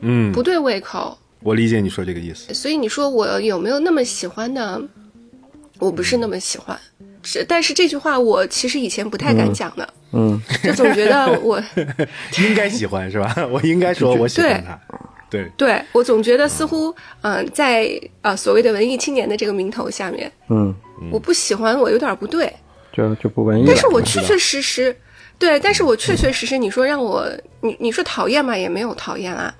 [0.00, 1.16] 嗯，不对胃口。”
[1.46, 4.82] 我理解你说这个意思，所以你说我有没有那么喜欢呢？
[5.78, 6.76] 我不是那么喜欢，
[7.22, 11.62] 这但是这句话我其实以前不太敢讲的，嗯，就总觉得我
[12.42, 13.32] 应该喜欢是吧？
[13.52, 14.80] 我应该说我喜欢他，
[15.30, 16.92] 对，对我总觉得似乎
[17.22, 17.88] 嗯，在
[18.22, 20.74] 啊所谓的文艺青年的这个名头下面，嗯，
[21.12, 22.52] 我不喜欢我有点不对，
[22.92, 24.96] 就就不文艺，但是我确确实实
[25.38, 27.30] 对，但是我确确实实，你说让我，
[27.60, 29.54] 你你说讨厌嘛，也没有讨厌啊。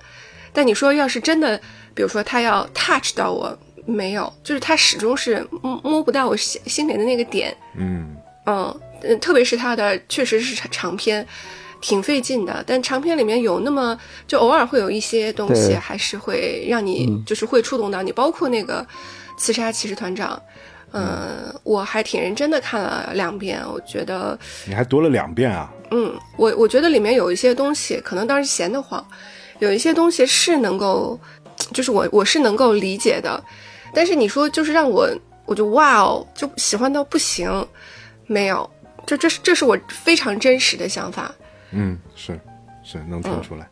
[0.57, 1.55] 但你说要是真的，
[1.93, 3.55] 比如说他要 touch 到我，
[3.85, 7.55] 没有，就是他始终是摸摸不到我心心里的那个点。
[7.77, 11.23] 嗯嗯嗯，特别是他的确实是长长篇，
[11.79, 12.63] 挺费劲的。
[12.65, 13.95] 但长篇里面有那么
[14.27, 18.83] 就偶尔会有一些东西，还是会让你就是会触动到你，包括那个
[19.37, 20.41] 刺杀骑士团长。
[20.91, 24.35] 嗯，我还挺认真的看了两遍，我觉得，
[24.65, 25.71] 你还读了两遍啊？
[25.91, 29.05] 嗯，我我觉得里面有一些东西，可能当时闲得慌，
[29.59, 31.19] 有一些东西是能够，
[31.73, 33.43] 就是我我是能够理解的，
[33.93, 35.09] 但是你说就是让我，
[35.45, 37.67] 我就哇哦，就喜欢到不行，
[38.25, 38.69] 没有，
[39.05, 41.33] 这这是这是我非常真实的想法，
[41.71, 42.39] 嗯，是
[42.83, 43.67] 是能听出来。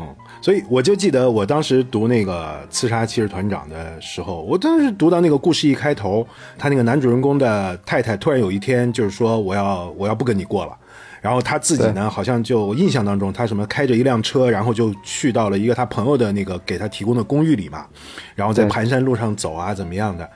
[0.00, 6.24] 嗯，所以我就记得我当时读那个《刺杀骑士团长》的时候，我当时读到那个故事一开头，
[6.56, 10.76] 他那个男主人公的太太突然有一天就是说我要我要不跟你过了，
[11.20, 17.86] 然后他自己呢好像就印象当中他什么开着一辆车，然后就去到了一个他朋友的那个给他提供的公寓里嘛，
[18.34, 20.30] 然后在盘山路上走啊怎么样的，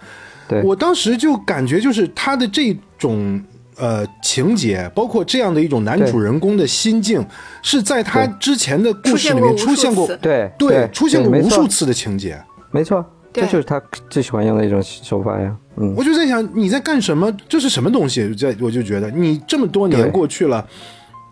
[0.49, 0.63] 对。
[0.63, 3.43] 我当时就感觉就是他的这种
[3.77, 7.25] 呃情节，包括这样的一种男主人公的心境，
[7.63, 12.43] 是在他之前的故事里面出出现过，对对，出现过无数次的情节。
[12.71, 13.81] 没错，对这就是他
[14.11, 15.57] 最喜欢用的一种手法呀。
[15.77, 17.35] 嗯，我就在想你在干什么？
[17.49, 18.35] 这是什么东西？
[18.35, 20.67] 在我就觉得你这么多年过去了，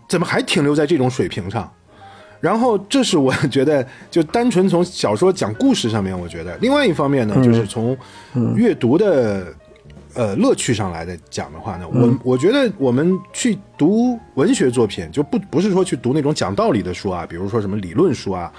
[0.09, 1.71] 怎么还停留在这种水平上？
[2.39, 7.95] 然后这是我觉得，就单纯从小说讲故事上面，我觉得另外一方面呢，就是从
[8.55, 9.45] 阅读的
[10.15, 18.51] 呃乐趣上来的讲的话呢，我我觉得我们去读文学作品，就不不是说去读那种讲道理的书啊，比如说什么理论书啊。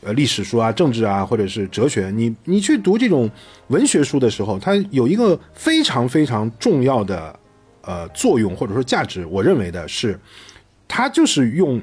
[0.00, 3.28] 呃，历史书啊、政治啊，或者是哲学，你你去读这种
[3.68, 7.38] 文学书的时候，它有一个非常非常重要的
[7.82, 10.18] 呃作用或者说价值，我认为的是，
[10.86, 11.80] 它就是用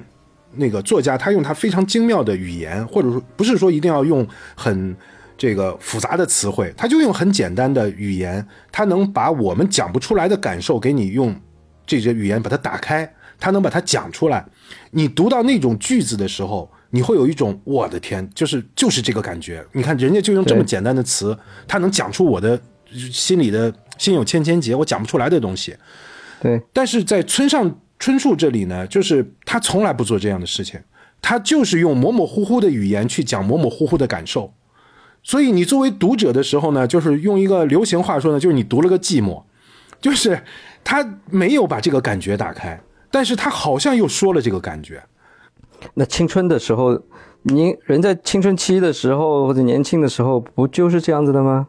[0.54, 4.96] 那个作家他用他非常精妙的语言，或者说不是说一定要用很
[5.38, 11.36] 这个复杂的词汇，他就用很简单的语言，他能把我们讲不出来的感受给你用
[11.86, 14.46] 这些语言把它打开，他能把它讲出来。
[14.92, 19.66] 你读到那种句子的时候，你会有一种我的天，就是就是这个感觉。
[19.74, 22.60] 你看人家就用这么简单的词，他能讲出我的
[23.12, 25.76] 心里的心有千千结，我讲不出来的东西。
[26.42, 30.80] 对，但是在村上春树这里呢，就是他从来不做这样的事情，
[31.22, 34.54] 他就是用模模糊糊的语言去讲模模糊糊的感受。
[35.24, 39.42] 所以你作为读者的时候呢，就是用一个流行话说呢，就是你读了个寂寞，
[40.00, 40.40] 就是
[40.84, 42.80] 他没有把这个感觉打开，
[43.10, 45.04] 但是他好像又说了这个感觉。
[45.94, 47.00] 那青春的时候，
[47.44, 51.68] 您人在青春期的时候或者年轻的时候，不就是这样子的吗？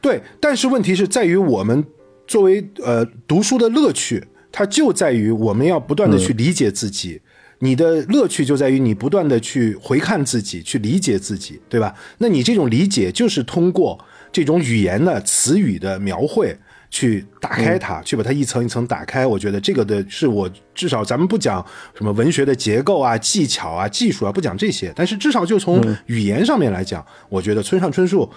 [0.00, 1.84] 对，但是问题是在于我们
[2.26, 7.20] 作为呃读书的乐趣，它就在于我们要不断的去理解自己。
[7.60, 11.92] 你的乐趣就在于你不断的去回看自己，去理解自己，对吧？
[12.18, 13.98] 那你这种理解就是通过
[14.30, 16.56] 这种语言的词语的描绘
[16.90, 19.26] 去打开它，去把它一层一层打开。
[19.26, 21.64] 我觉得这个的是我至少咱们不讲
[21.94, 28.30] 什么文学的结构啊、技巧啊、技术啊，不讲这些，但是至少就从语言上面来讲，我觉得村上春树。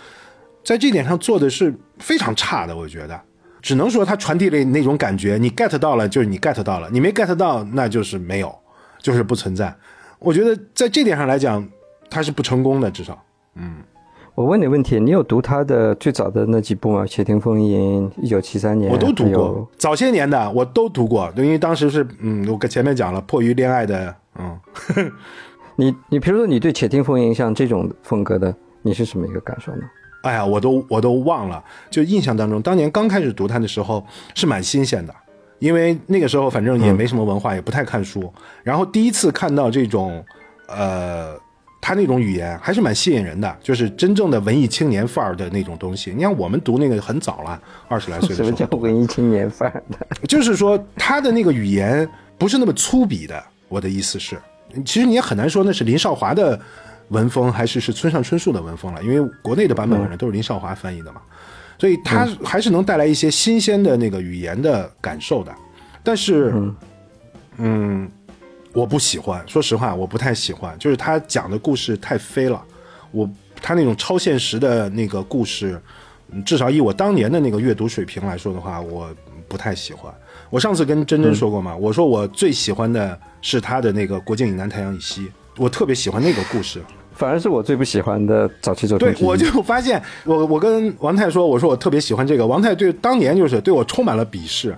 [0.63, 3.19] 在这点上做的是非常差的，我觉得，
[3.63, 8.55] 只能说他传递了那种感觉，你 get 到了就是你 get 到了，你没 get 到那就是没有，
[9.01, 9.75] 就是不存在。
[10.19, 11.67] 我觉得在这点上来讲，
[12.11, 13.25] 他是不成功的，至少。
[14.33, 17.01] 我问你问题，你有读他的最早的那几部吗？
[17.07, 24.57] 《窃听风云》一九七三年，我都读过，早些年的我都读过，因为当时是嗯，我跟前面讲了，迫于恋爱的，嗯，
[25.75, 29.81] 你你比如说你对《且听风吟》像这种风格的，你是什么一个感受呢？
[30.23, 34.03] 哎呀，我都我都忘了，就印象当中，当年刚开始读它的时候
[34.33, 35.13] 是蛮新鲜的，
[35.59, 38.31] 因为那个时候反正也没什么文化，也不太看书，
[38.63, 40.23] 然后第一次看到这种，
[40.67, 41.35] 呃，
[41.81, 46.13] 他那种语言还是蛮吸引人的，就是真正的文艺青年范儿的那种东西。
[46.15, 49.97] 你看我们读那个很早了，二十来岁的时候什么叫文艺青年范儿的？
[50.27, 52.07] 就是说他的那个语言
[52.37, 53.43] 不是那么粗鄙的。
[53.67, 54.37] 我的意思是，
[54.85, 56.59] 其实你也很难说那是林少华的
[57.07, 61.21] 文风，还是是村上春树的文风了，因为国内的版本反正都是林少华翻译的嘛，
[61.79, 65.51] 所以他还是能带来一些新鲜的那个语言的感受的。
[66.03, 66.53] 但是，
[67.57, 68.11] 嗯，
[68.73, 72.63] 我不喜欢，说实话，我不太喜欢，就是他讲的故事太飞了，
[73.11, 73.29] 我
[73.61, 75.79] 他那种超现实的那个故事。
[76.33, 79.13] 嗯至少以我当年的那个阅读水平来说的话，我
[79.49, 80.09] 不太喜欢。
[80.49, 85.23] 我上次跟珍珍说过嘛，我说我最喜欢的是他的那个《国境以南，太阳以西》，
[85.57, 86.81] 我特别喜欢那个故事。
[87.13, 89.13] 反而是我最不喜欢的早期作品。
[89.13, 94.73] 对我就发现，我我跟王太说，我说我特别喜欢这个，王太对当年就是对我充满了鄙视，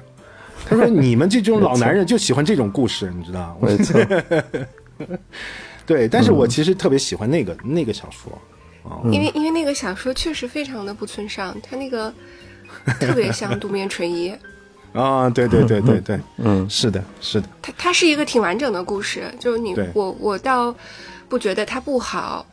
[0.66, 3.58] 他说你们这种老男人就喜欢这种故事，你知道？
[3.62, 4.00] 没错，
[5.86, 8.32] 对，但是我其实特别喜欢那个那个小说。
[9.06, 12.14] 因为因为那个小说确实非常的不村上，他那个
[13.00, 14.36] 特别像渡边淳一。
[14.92, 17.48] 啊，对对对对对，嗯，是的，是的。
[17.62, 20.76] 它它是一个挺完整的故事，就是你我我倒
[21.30, 22.46] 不觉得它不好，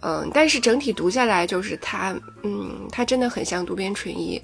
[0.00, 4.42] 嗯，但是整体读下来就是它，嗯，它真的很像渡边淳一，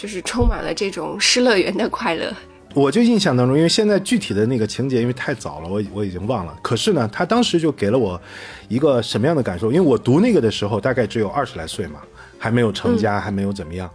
[0.00, 2.34] 就是充满了这种失乐园的快乐。
[2.72, 6.56] 我就印象当中，因为现在具体的那个情节因为太早了，我我已经忘了。
[6.62, 8.18] 可是呢，他当时就给了我
[8.68, 9.70] 一个什么样的感受？
[9.70, 12.00] 因为我读那个的时候大概只有二十来岁嘛，
[12.38, 13.90] 还没有成家，还没有怎么样。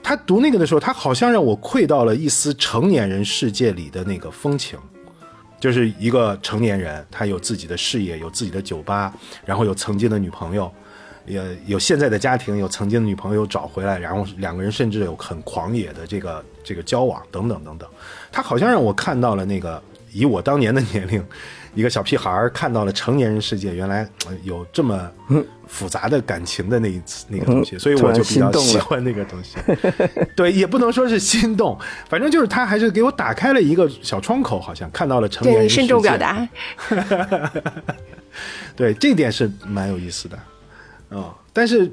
[0.00, 4.78] 他读那个的时候，他好像让我窥到了一丝成年人世界里的那个风情，
[5.58, 9.12] 就是一个成年人，他有自己的事业，有自己的酒吧，
[9.44, 10.72] 然后有曾经的女朋友。
[11.28, 17.88] 也有现在的家庭，有曾经的女朋友找回来，然后两个人甚至有很狂野的这个这个交往等等等等。
[18.32, 21.24] 他好像让我看到了那个以我当年的年龄，
[21.74, 24.08] 一个小屁孩看到了成年人世界，原来
[24.42, 25.10] 有这么
[25.66, 29.58] 复杂的感情的那一次那个东西，所以我就比较喜欢那个东西。
[30.34, 35.80] 对，也不能说是心动，反正就是他还是给我打开了一个小窗口，好像看到了成年人世界。
[35.82, 36.48] 慎重表达。
[38.74, 40.38] 对，这点是蛮有意思的。
[41.10, 41.90] 哦，但是，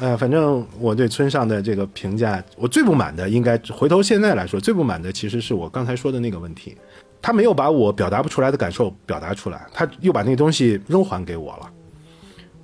[0.00, 6.76] 呃，反正我对村上的这个评价，我最不满的，应该回头现在来说，最不满的其实是我刚才说的那个问题，
[7.22, 11.70] 他没有把我表达不出来的感受表达出来，他又把那个东西扔还给我了，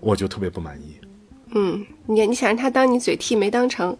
[0.01, 0.97] 我就特别不满意。
[1.55, 3.97] 嗯，你你想让他当你嘴替没当成？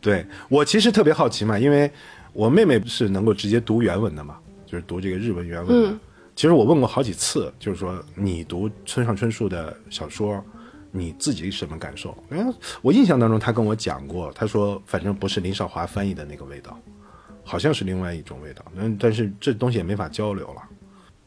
[0.00, 1.90] 对我其实特别好奇嘛，因为
[2.34, 4.36] 我妹妹是能够直接读原文的嘛，
[4.66, 5.98] 就是读这个日文原文的。
[6.36, 10.44] 其实我问过好几次，就是说你读村上春树的小说。
[10.90, 12.16] 你自己什么感受？
[12.30, 16.76] 嗯，我印象当中他跟我讲过，他说反正不是林少华翻译的那个味道，
[17.44, 18.64] 好像是另外一种味道。
[18.76, 20.62] 嗯，但是这东西也没法交流了。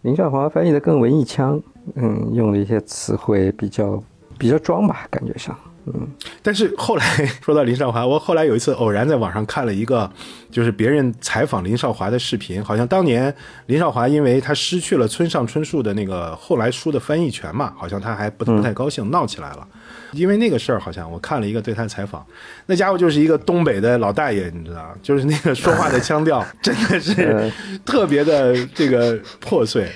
[0.01, 1.61] 林少华翻译的更文艺腔，
[1.95, 4.03] 嗯，用了一些词汇比较
[4.37, 5.57] 比较装吧，感觉上。
[5.85, 6.07] 嗯，
[6.41, 7.05] 但是后来
[7.41, 10.09] 说到林少华，我后来有一次偶然在网上看了一个，
[10.49, 13.33] 就是别人采访林少华的视频，好像当年
[13.65, 19.67] 林少华因为他失去了村上春树的那个后来书的翻译权嘛，好像他还不不太高兴，闹起来了。
[20.13, 22.25] 因为那个事儿，好像我看了一个对他采访，
[22.67, 27.51] 那家伙就是一个东北的老大爷，你知道，就是那个说话的腔调真的是
[27.83, 29.91] 特别的这个破碎，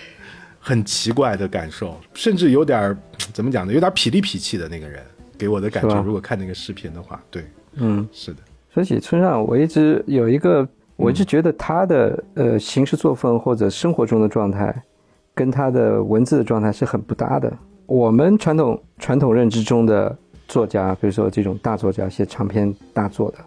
[0.60, 2.98] 很奇怪的感受，甚至有点
[3.32, 5.02] 怎么讲呢，有点痞里痞气的那个人。
[5.38, 8.40] 给我的感觉，如果看那个视频的话，对，嗯，是的。
[8.74, 14.76] 说起村上，我一直有一个，我一直觉得他的呃行事作风或者生活中的状态，
[15.34, 17.52] 跟他的文字的状态是很不搭的。
[17.86, 20.16] 我们传统传统认知中的
[20.48, 23.38] 作家，比如说这种大作家写长篇大作的，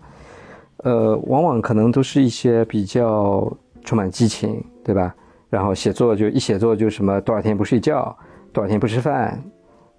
[0.79, 3.53] 呃，往往可能都是一些比较
[3.85, 5.15] 充满激情，对吧？
[5.49, 8.17] 然后写作就一写作就什么多少天不睡觉，
[8.53, 9.43] 多少天不吃饭。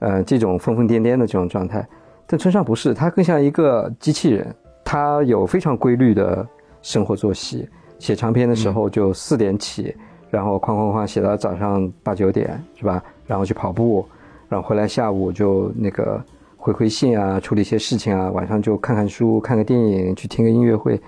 [0.02, 1.88] 呃，这种疯疯癫癫的这种状态，
[2.28, 6.46] 但村上不是，他更像一个机器人，他有非常规律的
[6.82, 7.70] 生活作息。
[8.00, 9.96] 写长篇的时候就四点起，
[10.32, 13.04] 然后哐哐哐写到早上八九点，是吧？
[13.28, 14.04] 然后去跑步，
[14.50, 16.20] 然后回来下午就那个
[16.58, 21.00] 回回信啊，处理一些事情啊，晚上就看看书、看个电影、去听个音乐会，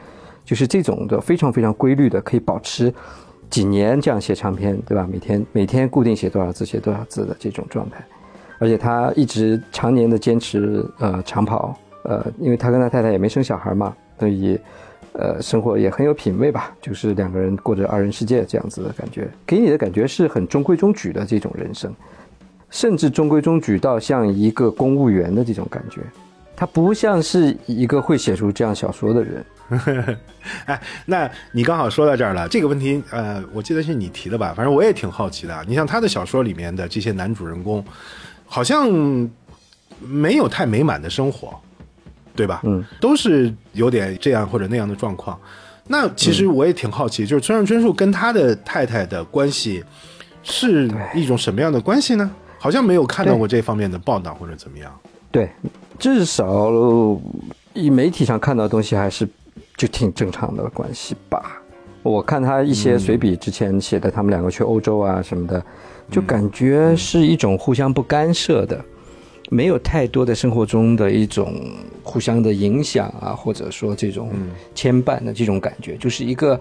[0.46, 2.94] 就是这种的非常非常规律的，可以保持
[3.50, 5.10] 几年这样写长篇，对吧？
[5.12, 8.06] 每天每天固定写多少字，写多少字的这种状态。
[8.64, 14.58] 而且他一直常年的坚持呃长跑，呃，因为他跟他太太也没生小孩嘛，所以，
[15.12, 21.94] 呃，生活也很有品味吧，就是两个人过着二人世界这样子的感觉，给你的感觉是很中规中矩的这种人生，
[22.70, 26.00] 甚至中规中矩到像一个公务员的这种感觉，
[26.56, 29.46] 他不像是一个会写出这样小说的人。
[30.68, 34.54] 哎，那你刚好说到这儿了，这个问题呃，我记得是你提的吧？
[34.56, 37.84] 反正我也挺好奇的，你像他的小说里面的这些男主人公。
[38.54, 38.88] 好像
[40.00, 41.60] 没有太美满的生活，
[42.36, 42.62] 对吧？
[42.66, 45.36] 嗯，都是有点这样或者那样的状况。
[45.88, 49.84] 那其实我也挺好奇，就是村上春树跟他的太太的关系
[50.44, 52.30] 是一种什么样的关系呢？
[52.60, 55.00] 好像没有看到过这方面的报道或者怎么样。
[55.32, 55.50] 对，
[55.98, 56.70] 至少
[57.74, 59.28] 以媒体上看到的东西还是
[59.76, 61.60] 就挺正常的关系吧。
[62.04, 65.64] 我看他一些随笔之前写的，他们两个去欧洲啊什么的。
[66.12, 68.80] 就感觉是一种互相不干涉的，
[69.50, 71.56] 没有太多的生活中的一种
[72.04, 74.30] 互相的影响啊，或者说这种
[74.76, 76.60] 牵绊的这种感觉，就是一个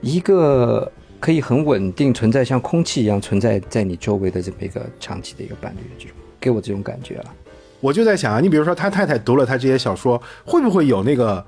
[0.00, 7.34] 一个可以很稳定存在，像空气一样存在在你周围的这么一个长期的一个伴侣的这种，给我这种感觉了。
[7.80, 11.44] 我就在想啊，你比如说他太太读了他这些小说，会不会有那个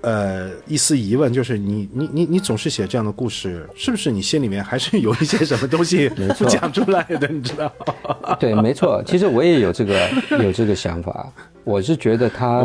[0.00, 7.26] 呃一丝疑问，就是你你你你总是写这样的故事，是不是你心里面还是有一些什么东西不讲出来的？
[7.28, 8.36] 你知道吗？
[8.40, 9.02] 对，没错。
[9.04, 10.08] 其实我也有这个
[10.42, 11.32] 有这个想法。
[11.64, 12.64] 我是觉得他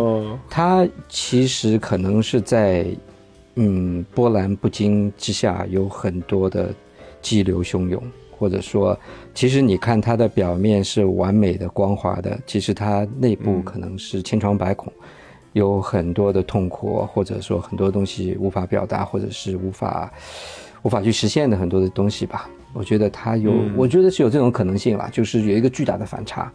[0.49, 2.86] 他其实可能是在
[3.55, 6.73] 嗯波澜不惊之下有很多的
[7.21, 8.01] 激流汹涌，
[8.38, 8.97] 或者说，
[9.34, 14.91] 其实你看它的表面是完美的光滑的，其实它内部可能是千疮百孔。
[15.54, 20.12] 有很多的痛苦，或者说很多东西无法表达，或者是无法
[20.84, 22.49] 无法去实现的很多的东西吧。
[22.74, 26.51] 我觉得他有，我觉得是有这种可能性啦，就是有一个巨大的反差，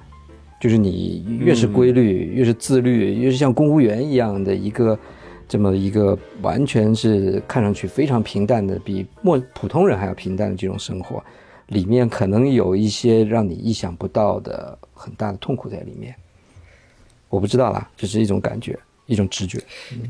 [0.61, 4.99] 就是你越是规律，越是自律，越是像公务员一样的一个
[5.47, 11.23] 这么一个完全是看上去非常平淡的，比莫普通人还要平淡的这种生活，
[11.69, 16.13] 里面可能有一些让你意想不到的很大的痛苦在里面。
[17.29, 18.77] 我不知道啦，这是一种感觉。
[19.09, 19.59] 一种直觉，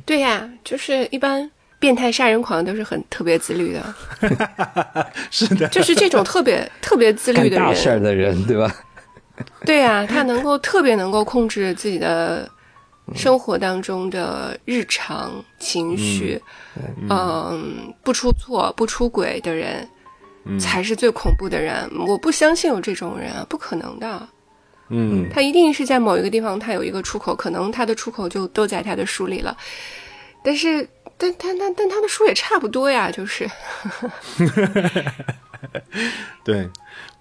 [0.04, 3.94] 对呀，就是一般变态杀人狂都是很特别自律的，
[5.30, 8.74] 是的，就是这种特别特别自律的人，大事儿的人，对吧？
[9.64, 12.50] 对呀，他能够特别能够控制自己的
[13.14, 16.42] 生活当中的日常情绪，
[17.08, 19.88] 嗯，不出错不出轨的人，
[20.58, 21.88] 才是最恐怖的人。
[22.04, 24.28] 我不相信有这种人啊，不可能的。
[24.90, 29.56] 嗯，他一定是在某一个地方，他有一个出口，可能他的出口就都在他的书里了。
[30.42, 33.48] 但是，但但但但他的书也差不多呀，就是。
[36.44, 36.68] 对，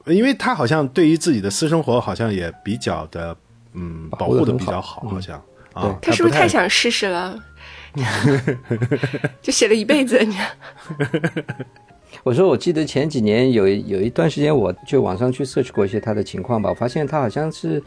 [0.05, 3.35] 因为他好像对于自己的私生活好像也比较的，
[3.73, 5.43] 嗯，保护的比较好，好像
[5.73, 5.97] 啊。
[6.01, 7.37] 他是不是太想试试了？
[9.41, 10.37] 就写了一辈子，你。
[12.23, 16.69] 我说，我记得前几年有有一段时间，我就网上去 search 过一些他的情况吧。
[16.69, 17.81] 我发现他好像是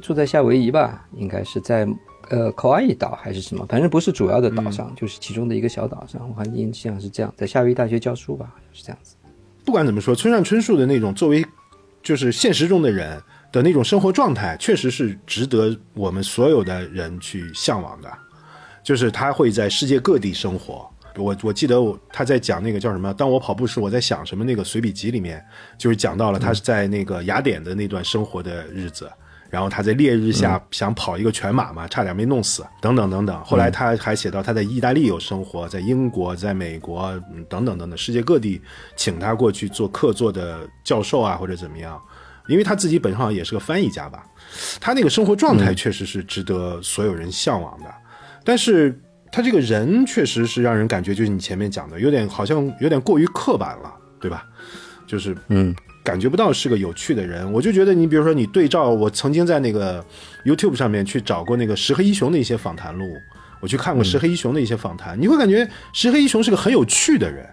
[0.00, 1.86] 住在夏威夷吧，应该是在
[2.30, 6.28] 呃 Kauai 岛还是什么，反正不是主要的岛上，就是其中的一个小岛上。
[6.28, 9.14] 我还印象是这样，在夏威夷大学教书吧，是这样子。
[9.64, 11.44] 不管怎么说，村上春树的那种作为
[12.02, 13.20] 就是现实中的人
[13.52, 18.10] 的那种生活状态，确实是值得我们所有的人去向往的。
[18.82, 20.88] 就是他会在世界各地生活。
[21.16, 23.12] 我我记得我他在讲那个叫什么？
[23.14, 24.44] 当我跑步时，我在想什么？
[24.44, 25.44] 那个随笔集里面
[25.78, 29.10] 就是讲到了他是在那个雅典的那段生活的日子，
[29.50, 33.42] 然后他在烈日下想跑一个全马嘛，差点没弄死，等等等等。
[33.44, 37.10] 后来他还写到他在意大利有生活，在英国、在美国
[37.48, 38.60] 等等等等，世界各地
[38.94, 42.00] 请他过去做客座的教授啊，或者怎么样，
[42.46, 44.24] 因为他自己本身好像也是个翻译家吧。
[44.80, 47.86] 他那个生活状态确实是值得所有人向往的，
[48.44, 49.00] 但是。
[49.36, 54.46] 他这个人确实是让人感觉，就是你前面讲的，有点好像有点过于刻板了，对吧？
[55.06, 57.52] 就是嗯，感觉不到是个有趣的人。
[57.52, 60.02] 我就觉得，你比如说，你对照我曾经在那个
[60.46, 63.04] YouTube 上面去找过那个石黑一雄的一些访谈录，
[63.60, 67.46] 我去看过石黑一雄的一些访谈，你会感觉石黑一雄是个很有趣的人。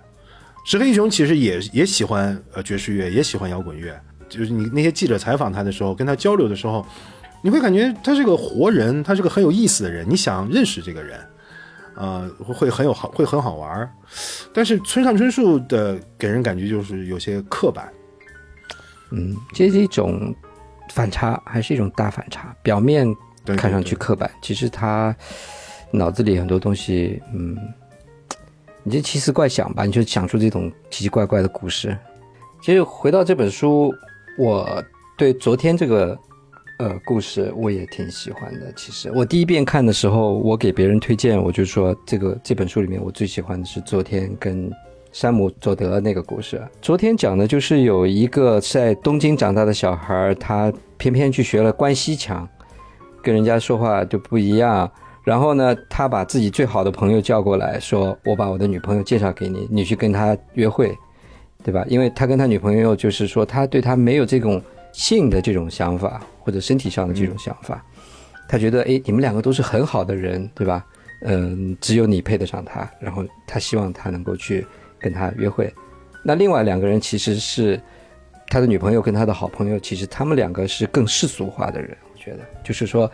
[0.65, 3.93] 石黑一雄其实也也喜欢呃爵士乐，也喜欢摇滚乐。
[4.29, 6.85] 就是你那些记者采访他的时候，跟他交流的时候，
[7.41, 11.19] 你会感觉他是个活人，他是个很有意思的人，你想认识这个人。
[11.95, 13.91] 呃，会很有好，会很好玩儿，
[14.53, 17.91] 但是村上春树的给人感觉就是有些刻板。
[19.11, 20.33] 嗯，这是一种
[20.89, 22.55] 反差，还是一种大反差？
[22.63, 23.07] 表面
[23.57, 25.15] 看上去刻板，其实他
[25.91, 27.57] 脑子里很多东西，嗯，
[28.83, 31.97] 你就奇思怪想吧，你就想出这种奇奇怪怪的故事。
[32.61, 33.93] 其实回到这本书，
[34.37, 34.83] 我
[35.17, 36.17] 对昨天这个。
[36.77, 38.71] 呃，故事我也挺喜欢的。
[38.75, 44.71] 其实我第一遍看的时候，我给别人推荐，我就说这个这本书里面我最喜欢的是昨天跟
[45.11, 46.61] 山姆佐德那个故事。
[46.81, 52.47] 昨天讲的就是有一个在东京长大的小孩，他偏偏去学了关西腔，
[53.21, 54.89] 跟人家说话就不一样。
[55.23, 60.93] 然后呢，他把自己最好的朋友叫过来说：“我把我的女朋友介绍给你，你去跟她约会，
[61.63, 64.61] 对吧？”因为他跟他女朋友就是说，他对他没有这种
[64.93, 66.21] 性的这种想法。
[66.45, 67.81] 或者身体上的这种想法，
[68.49, 70.85] 他觉得哎，你们两个都是很好的人，对吧？
[71.21, 74.67] 嗯，只有你配得上他，然后他希望他能够去
[74.99, 75.73] 跟他约会。
[76.21, 77.81] 那另外两个人其实是
[78.49, 81.95] 他的女朋友跟他的好朋友，其实他们两个是更世俗化的人。
[82.11, 83.09] 我觉得，就是说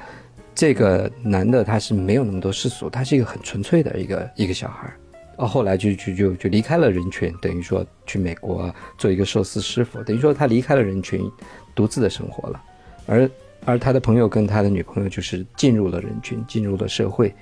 [0.56, 4.92] 这个男的他是没有那么多世俗，他是一个很纯粹的一个一个小孩。
[5.38, 11.32] 哦，后来就就就就离开了人群，等于说去美国做一个寿司师傅，等于说他离开了人群，
[11.80, 12.62] 独自的生活了。
[13.06, 13.32] 而
[13.64, 17.34] 而他的朋友跟他的女朋友就是进入了人群，进入了社会，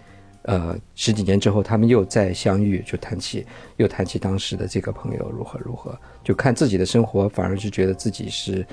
[0.43, 3.43] 呃，十几年之后他们又再相遇，就谈起
[3.77, 8.63] 又谈起当时的这个朋友如何如何，就看自己的生活，反而是觉得自己是，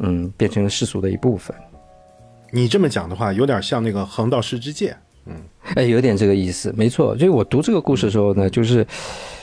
[0.00, 1.54] 嗯，变成了世俗的一部分。
[2.50, 4.96] 你这么讲的话，有点像那个横道世之介，
[5.26, 5.36] 嗯，
[5.76, 7.14] 哎，有点这个意思，没错。
[7.14, 8.84] 就是我读这个故事的时候呢，就是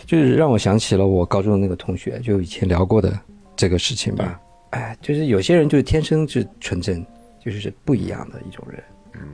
[0.05, 3.17] 就是让我想起了我高中的那个同学，就以前聊过的
[3.55, 4.39] 这个事情吧。
[4.73, 7.05] 哎，就是有些人就是天生就纯真，
[7.39, 8.83] 就是不一样的一种人。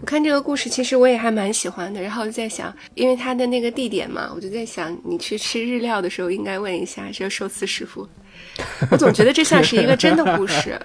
[0.01, 2.01] 我看这个故事，其实我也还蛮喜欢的。
[2.01, 8.05] 然后我就在想，因为他的那个地点嘛，我就在想，你去吃日料的时候，应该问一下这个寿司师傅。
[8.91, 10.77] 我总觉得这像是一个真的故事。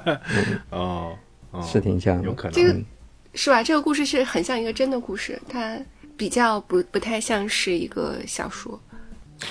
[0.70, 1.14] 哦，
[1.62, 2.52] 是挺像，有可能。
[2.52, 2.74] 这个
[3.34, 3.62] 是吧？
[3.62, 5.78] 这个故事是很像一个真的故事，它
[6.16, 8.80] 比较不不太像是一个小说。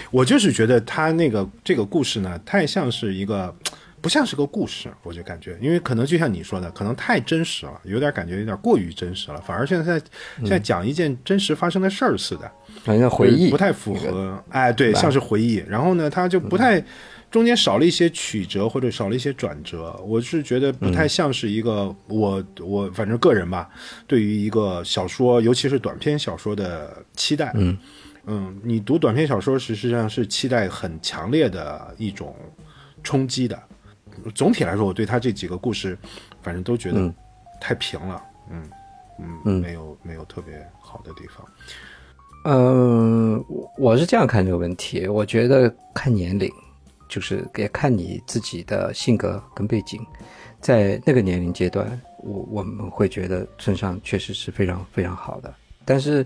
[0.10, 3.56] 我就是觉得他那个这个故事呢，太像是一个。
[4.02, 10.02] 不像是个故事，我就感觉，因为可能就像你说的，可能太真实了，有点感觉有点过于真实了，反而现在
[10.40, 12.52] 现在讲一件真实发生的事儿似的，
[12.84, 16.84] 好像回忆不太符合，哎，对，像是回忆，然后呢，它就不太
[17.30, 23.70] 中间少了一些曲折或者少了一些转折，我是觉得不太像是一个我我反正个人吧，
[24.08, 27.78] 对于一个小说，尤其是短篇小说的期待，嗯。
[28.28, 32.36] 嗯，你读短篇小说实际上是期待很强烈的一种
[33.02, 33.60] 冲击的。
[34.36, 35.98] 总体来说，我对他这几个故事，
[36.42, 37.14] 反正都觉得
[37.60, 38.70] 太平了，嗯
[39.20, 41.46] 嗯嗯，没有没有特别好的地方。
[42.46, 43.44] 嗯，
[43.78, 46.52] 我是这样看这个问题，我觉得看年龄，
[47.08, 50.04] 就是也看你自己的性格跟背景，
[50.60, 55.54] 在那个年龄阶段，我我们会觉得村上确实是非常非常好的，
[55.86, 56.26] 但是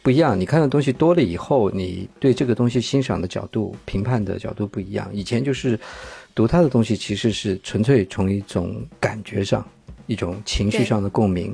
[0.00, 5.78] 不一样，你看的东西多了以后，你对这个东西欣赏的角度、评判的角度不一样，以前就是。
[6.38, 9.66] 读他的东西其实是纯粹从一种感觉上、
[10.06, 11.52] 一种情绪上的共鸣，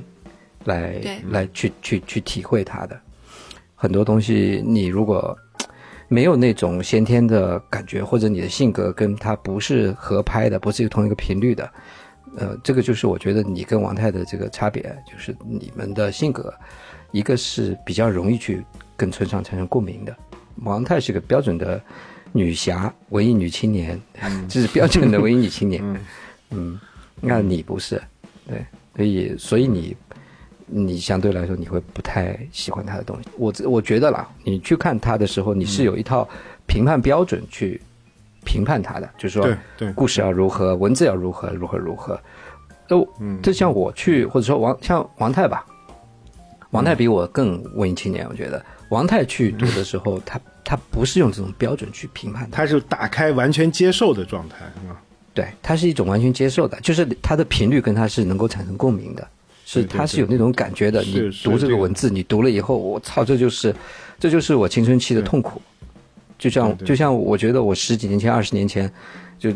[0.65, 2.95] 来来去去去体会他的
[3.73, 4.61] 很多东西。
[4.63, 5.35] 你如果
[6.07, 11.71] 没有那种先天的感觉，或者你的性格跟他不是合拍的，不是同一个频率的，
[12.37, 16.53] 呃，这个就是我觉得你跟王太的这个差别，就是你们的性格，
[17.11, 18.63] 一个是比较容易去
[18.95, 20.15] 跟村上产生共鸣的。
[20.57, 21.81] 王太是个标准的。
[22.35, 23.97] 女侠，文艺女青年，
[24.49, 25.81] 这是标准的文艺女青年。
[26.49, 26.77] 嗯，
[27.21, 28.01] 那你不是，
[28.45, 29.95] 对，所以所以你
[30.65, 33.29] 你相对来说你会不太喜欢他的东西。
[33.37, 36.27] 我我觉得啦，你去看他的时候，你是有一套
[36.67, 37.81] 评判标准去
[38.43, 42.19] 评判他的，就是说，对故事要如何，文字要如何，如何如何。
[42.85, 43.07] 都，
[43.41, 45.65] 这像我去，或者说王像王太吧，
[46.71, 50.37] 王太比我更文艺青年，我觉得王太去读的时候，他。
[50.65, 54.99] 他不是用这种标准去评判，他是打开完全接受的状态，是吧？
[55.35, 59.27] 对，它是一种完全接受的，就是它的频率跟它是能够产生共鸣的，
[59.65, 61.03] 是它是有那种感觉的。
[61.03, 63.75] 你读这个文字，你读了以后，我操，这就是
[64.17, 65.61] 这就是我青春期的痛苦。
[66.39, 68.89] 就像就像我觉得我十几年前、二十年前，
[69.37, 69.51] 就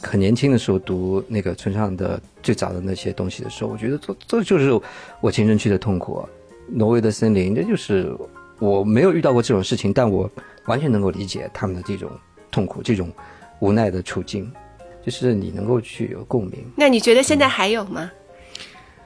[0.00, 4.80] 很年轻的时候读那个村上的最早的那些东西的时候，我觉得这这就是
[5.20, 6.24] 我青春期的痛苦。
[6.68, 8.16] 挪威的森林，这就是
[8.60, 10.30] 我没有遇到过这种事情，但我。
[10.66, 12.10] 完全能够理解他们的这种
[12.50, 13.12] 痛苦、这种
[13.60, 14.50] 无奈的处境，
[15.04, 16.64] 就是你能够去有共鸣。
[16.76, 18.10] 那你觉得现在还有吗？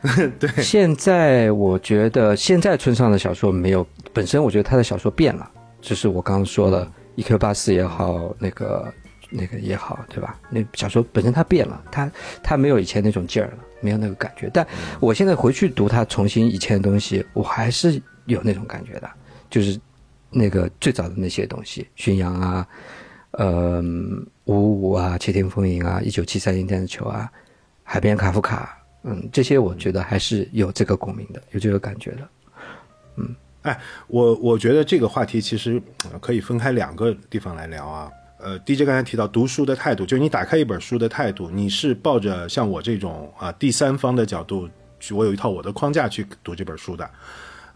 [0.38, 5.50] 对，现在我觉得现在村上的小说没有本身，我觉得他的小说变了。
[5.80, 8.92] 就是我刚刚说了一 Q 八四也好，那个
[9.28, 10.38] 那个也好，对吧？
[10.50, 12.11] 那小说本身它变了，它
[12.42, 14.48] 它没有以前那种劲儿了，没有那个感觉。
[14.54, 14.64] 但
[15.00, 19.11] 我现在回去读他重新以前的东西，我还是有那种感觉的，
[19.50, 19.80] 就是。
[20.31, 22.66] 那个最早的那些东西，《巡洋》啊，
[23.33, 23.83] 呃，
[24.45, 27.31] 五五啊，《窃听风云》啊，《一九七三年电子球》啊，
[27.83, 32.29] 《海边卡夫卡》，嗯，这些我觉得还是有这个共鸣的，有这个感觉的，
[33.16, 35.81] 嗯，哎，我我觉得这个话题其实
[36.20, 38.11] 可以分开两个地方来聊啊。
[38.41, 44.68] 呃，DJ 刚才提到读书的态度，就是你打开一本书的态度，你是抱着像我这种啊第三方的角度
[45.01, 47.11] 去，我有一套我的框架去读这本书的。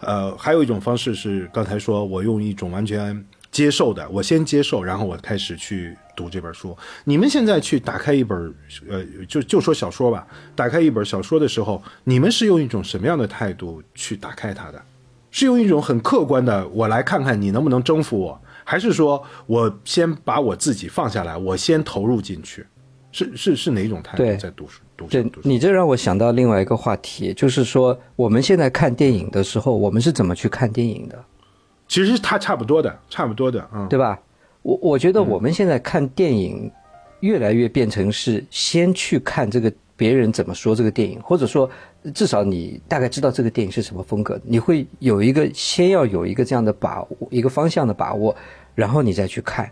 [0.03, 6.77] 呃，还有一种方式是刚才说，我用一种完全接受的，我先接受，然后我开始去读这本书。
[7.05, 8.55] 你们现在去打开一本，
[8.89, 14.83] 呃，就就说小说吧，打开一本小说的时候，你们是用一种什么样的态度去打开它的？
[15.31, 22.67] 是用一种很客观的，我来看看你能不能征服我，还是说我先把我自己放下来，我先投入进去？
[23.13, 24.81] 是是是哪种态度在读书？
[24.97, 31.25] 对，你这让我想到另外一个话题，就是说我们现在看电影的时候，我们是怎么去看电影的？
[31.89, 34.19] 其实它差不多的，差不多的，嗯，对吧？
[34.63, 36.71] 我我觉得我们现在看电影，
[37.21, 41.69] 越来越变成是先去看这个别人怎么说这个电影，或者说
[42.15, 48.35] 至少你大概知道这个电影是什么风格，你会有一个先要有一个这样的把握，一个方向的把握，
[48.75, 49.69] 然后你再去看。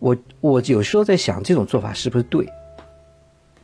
[0.00, 2.46] 我我有时候在想，这种做法是不是对？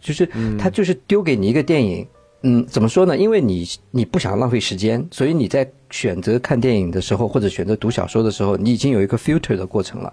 [0.05, 0.29] 就是
[0.59, 2.07] 他就是丢给你一个电影，
[2.43, 3.17] 嗯，怎么说呢？
[3.17, 10.13] 因为你你不想浪费时间，所以你在选择看电影的时候，或者选择读小说的时候，你已经有一个 filter 的过程了。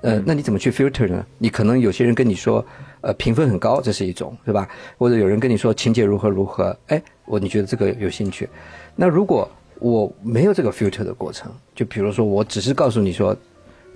[0.00, 1.24] 呃，那你怎么去 filter 呢？
[1.36, 2.64] 你可能有些人跟你说，
[3.02, 4.66] 呃，评分很高，这是一种，对吧？
[4.96, 8.48] 或者有人跟你说情节如何如何，哎，我你觉得这个有兴趣？
[8.96, 9.48] 那如果
[9.78, 13.36] 我没有这个 filter 的过程，就比如说我只是告诉你说，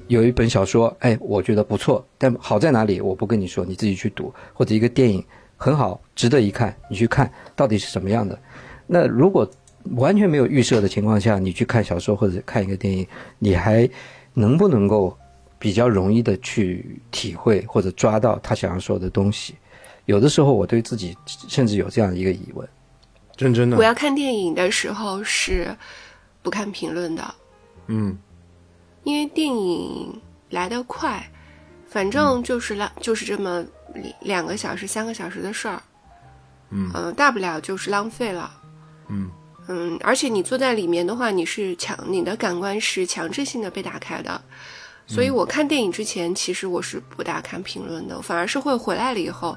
[0.09, 5.25] 有一本小说，哎，我觉得不错，但好在哪里我不跟你说，你自己去读，或者一个电影
[5.57, 8.39] 很好，值得一看，你去看到底是什么样的？
[8.87, 9.49] 那如果
[9.97, 13.07] 完全没有预设的情况下，你去看小说或者看一个电影，
[13.39, 13.89] 你还
[14.35, 15.17] 能不能够？
[15.59, 19.55] 比较容易的去体会或者抓到他想要说的东西，
[20.05, 21.17] 有的时候我对自己
[21.49, 22.69] 甚至有这样一个疑问：
[23.37, 25.75] 真真的，我要看电影的时候是
[26.43, 27.35] 不看评论的，
[27.87, 28.17] 嗯，
[29.07, 31.25] 因为电影来得快，
[31.89, 33.65] 反正就是浪，就是这么
[34.21, 35.81] 两个小时、三个小时的事儿，
[36.71, 38.51] 嗯，大不了就是浪费了，
[39.09, 39.31] 嗯。
[39.69, 44.41] 嗯，而且你坐在里面的话，你是强，你的感官是强制性的被打开的。
[45.07, 49.57] 所以我看电影之前，其实我是不大看评论的，反而是会回来了以后，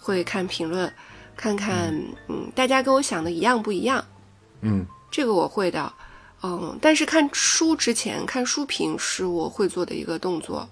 [0.00, 0.92] 会看评论，
[1.36, 1.94] 看看
[2.28, 4.04] 嗯大家跟我想的一样不一样，
[4.62, 5.92] 嗯，这个我会的，
[6.42, 10.68] 嗯，但是看书之前看书评是我会做的一个动作，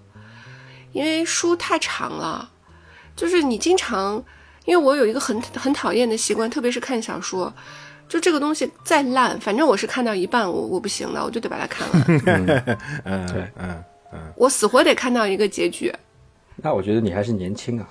[0.93, 2.51] 因为书太长了，
[3.15, 4.23] 就是你经常，
[4.65, 7.53] 因为我有一个很很讨厌的习惯，特别是看小说，
[8.09, 12.03] 就这个东西再烂，反正我是看到一半我我不行了，我就得把它看完，
[13.05, 13.85] 嗯，对，嗯。
[14.37, 15.95] 我死活得看到一个结局，
[16.57, 17.87] 那我觉得你还是年轻啊。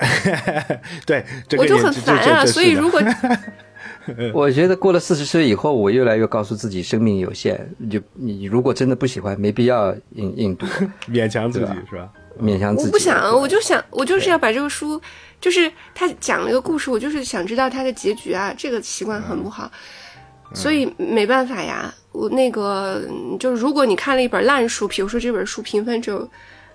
[1.06, 1.24] 对，
[1.56, 2.44] 我就很烦啊。
[2.44, 3.00] 所以如果
[4.34, 7.58] 我觉得过了四十岁以后，我越来越告诉自己生命有限，
[7.90, 10.66] 就你如果真的不喜欢，没必要硬硬读，
[11.08, 12.08] 勉强自己是吧？
[12.40, 12.88] 勉强自己。
[12.88, 15.00] 我不想，我就想，我就是要把这个书，
[15.40, 18.54] 就是他讲了一个故事，我就是想知道他的结局啊。
[18.56, 19.70] 这个习惯很不好，
[20.54, 21.92] 所以没办法呀。
[22.12, 23.02] 我那个
[23.38, 26.28] 就是，如果你看了一本烂书，比如说这本书评分只有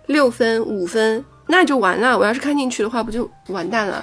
[0.07, 2.18] 六分、五分，那就完了。
[2.18, 4.01] 我要是看进去的话，不就完蛋了？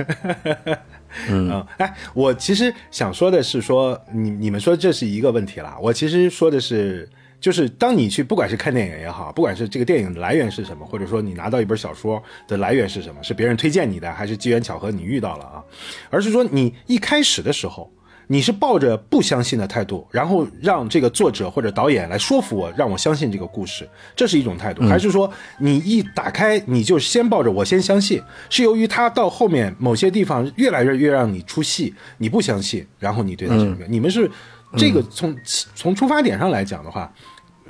[1.28, 5.76] 嗯，哎，我其实想说的是，说你你们说这是一个问题了。
[5.80, 7.08] 我其实说的是，
[7.40, 15.62] 就是当你去，不管是看电影也好，不管是这个电影的来源是什么，或者说你拿到一本小说的来源是什么，是别人推荐你的，还是机缘巧合你遇到了啊？
[16.10, 17.90] 而是说你一开始的时候。
[18.26, 28.22] 你是抱着不相信的态度，然后让这个作者或者导演来说服我，让我相信这个故事，这是一种态度，还是说你一打开你就先抱着我先相信？
[28.48, 33.76] 是由于他到后面某些地方越来越越让你出戏，你不相信，然后你对他什么？
[33.88, 34.30] 你们是
[34.76, 35.36] 这个从
[35.74, 37.12] 从出发点上来讲的话。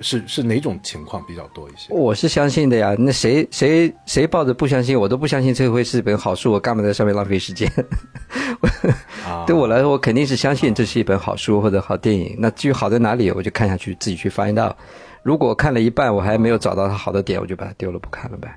[0.01, 1.95] 是是哪种情况比较多一些？
[1.95, 2.93] 我是相信的呀。
[2.99, 7.71] 那谁谁谁抱着不相信，我都不相信这会是本好书，我干嘛在上面浪费时间？
[9.47, 12.36] 对我来说，我肯定是相信这是一本好书或者好电影。
[12.38, 14.74] 那至于好在哪里，我就看下去，自己去 find out。
[15.22, 18.53] 如果看了一半，我还没有找到它好的点，我就把它丢了，不看了呗。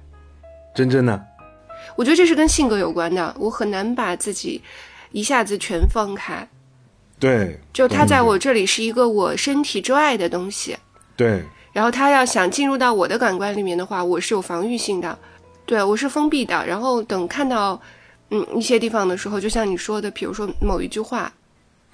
[0.74, 1.22] 真真呢，
[1.96, 3.36] 我觉得这是跟性格有关的。
[3.40, 4.62] 我很难把自己
[5.12, 6.48] 一下子全放开。
[7.20, 10.76] 对，就它在我这里是一个我身体之外的东西。
[11.16, 15.18] 对，然后它要想进入到我的感官里面的话，我是有防御性的，
[15.66, 16.66] 对我是封闭的。
[16.68, 17.80] 然后等看到
[18.30, 21.32] 嗯一些地方的时候，就像你说的，比如说某一句话，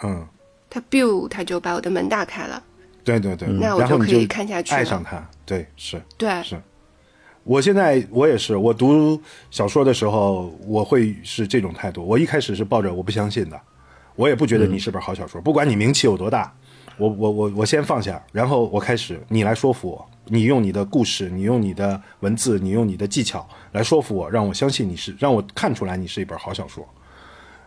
[0.03, 0.25] 嗯，
[0.69, 2.63] 他 biu 他就把我的门打开了，
[3.03, 6.61] 对对对，那我就可以看下去，爱上他，对，是，对，是。
[7.43, 9.19] 我现在我也是，我读
[9.49, 12.05] 小说的时候，我会是这种态度。
[12.05, 13.59] 我一开始是抱着我不相信的，
[14.15, 16.53] 我也不觉得你是本好小说，不管你名气有多大。
[16.97, 26.87] 我我我我先放下，然后我开始你来说服我，你用你的故事，你用你的文字，你用你的技巧来说服我，让我相信你是，让我看出来你是一本好小说。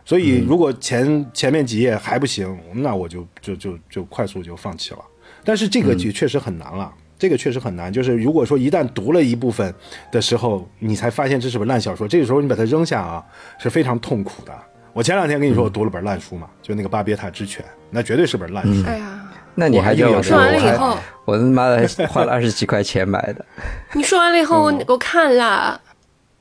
[0.03, 4.99] 所以如果前前面几页还不行，那我就就就就快速就放弃了。
[5.43, 7.93] 但是这个就确实很难了，这个确实很难。
[7.93, 9.71] 就是如果说一旦读了一部分
[10.11, 13.23] 的时候，你才发现这是本烂小说，这个时候你把它扔下啊，
[13.59, 14.51] 是非常痛苦的。
[14.91, 18.83] 我前两天跟你说，我读了本烂书嘛，就那个《巴别塔之犬》，那绝对是本烂书。
[18.87, 19.24] 哎呀，
[19.57, 23.45] 那你还叫我说完了以后，我他妈的花了二十几块钱买的。
[23.95, 25.79] 你说完了以后，我我看了，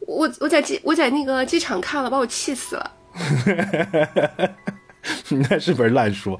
[0.01, 2.91] 我我在机我在那个机场看了，把我气死了。
[5.49, 6.39] 那是本烂书，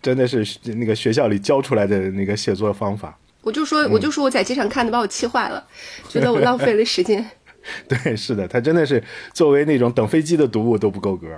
[0.00, 3.18] 真的是那个学校里教出来的那个写作方法。
[3.42, 5.62] 我就说，我就说我在机场看的，把我气坏了，
[6.08, 7.24] 觉得我浪费了时间。
[7.86, 9.02] 对，是的，他真的是
[9.34, 11.28] 作为那种等飞机的读物都不够格。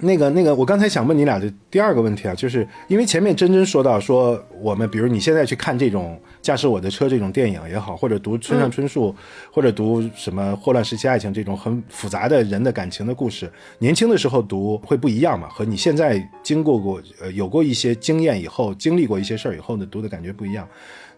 [0.00, 9.14] 那个那个，我刚才想问你俩的第二个问题啊，就是因为前面真真说到说我们，比如你现在去看这种驾驶我的车这种电影也好，或者读村上春树，
[9.52, 15.46] 或者读什么霍乱时期爱情这种很复杂的人的感情的故事，年轻的时候读会不一样嘛？
[15.50, 20.66] 和你现在经过过呃有过一些经验以后，经历过一些事儿以后呢，读的感觉不一样。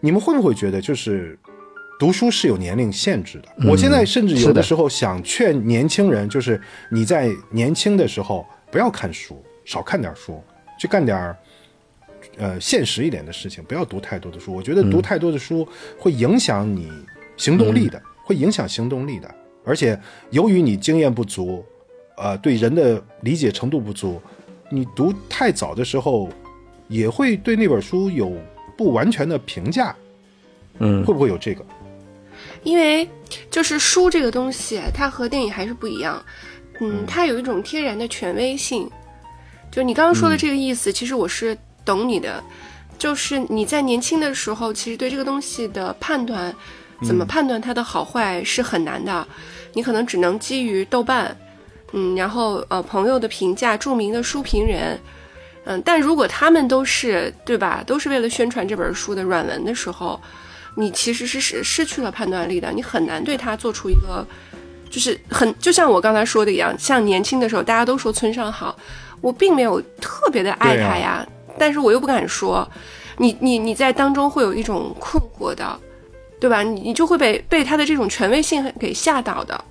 [0.01, 1.39] 你们会不会觉得就是
[1.97, 3.69] 读书是有年龄限制的？
[3.69, 6.61] 我现在甚至有的时候想劝年轻人，就是
[6.91, 8.45] 你在年轻的时候。
[8.75, 10.43] 不要看书，少看点书，
[10.77, 11.37] 去干点儿，
[12.35, 13.63] 呃，现实一点的事情。
[13.63, 15.65] 不要读太多的书，我觉得读太多的书
[15.97, 16.91] 会影响你
[17.37, 19.33] 行动力的，会影响行动力的。
[19.63, 19.97] 而且
[20.29, 21.63] 由于你经验不足，
[22.17, 24.21] 呃，对人的理解程度不足，
[24.69, 26.27] 你读太早的时候，
[26.89, 28.33] 也会对那本书有
[28.77, 29.95] 不完全的评价。
[30.79, 31.65] 嗯，会不会有这个？
[32.63, 33.09] 因为
[33.49, 36.21] 就是书这个东西，它和电影还是不一样。
[36.79, 38.89] 嗯，它有一种天然的权威性，
[39.71, 42.43] 就你刚刚说的这个意思，其实我是懂你的。
[42.97, 46.53] 就是你在年轻的时候，其实对这个东西的判断，
[47.03, 49.27] 怎么判断它的好坏是很难的。
[49.73, 51.35] 你可能只能基于豆瓣，
[51.91, 54.97] 嗯，然后呃朋友的评价、著名的书评人，
[55.65, 60.19] 嗯，但如果他们都是对吧，都是为了宣传这本书的软文的时候，
[60.75, 64.25] 你其实是失失去了判断力的，你很难对它做出一个。
[64.89, 68.75] 就是很，就像我刚才说的一样，像年轻的时候，大家都说村上好，
[69.19, 71.27] 我并没有特别的爱他呀，
[71.57, 72.65] 但是我又不敢说，
[73.17, 75.79] 你你你在当中会有一种困惑的，
[76.39, 76.63] 对吧？
[76.63, 79.65] 你你就会被被他的这种权威性给吓倒的。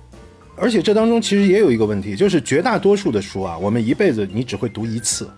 [0.57, 5.29] 而且这当中其实也有一个问题，就是绝大多数的书啊，我们一辈子你只会读一次，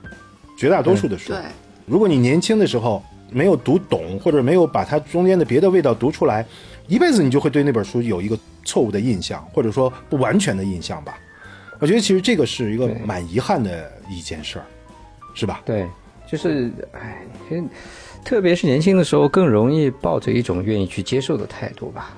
[0.58, 1.30] 绝大多数的书。
[1.30, 1.40] 对，
[1.86, 3.02] 如果你年轻的时候
[3.32, 6.46] 没有读懂，或者没有把它中间的别的味道读出来，
[6.88, 8.38] 一辈子你就会对那本书有一个。
[8.68, 11.18] 错误的印象，或者说不完全的印象吧，
[11.80, 14.66] 我觉得其实这个是一个蛮遗憾的一件事儿，
[15.34, 15.62] 是吧？
[15.66, 15.88] 对，
[16.30, 17.64] 就是哎，其实
[18.26, 22.18] 特别是年轻的时候，更容易抱着一种愿意去接受的态度吧，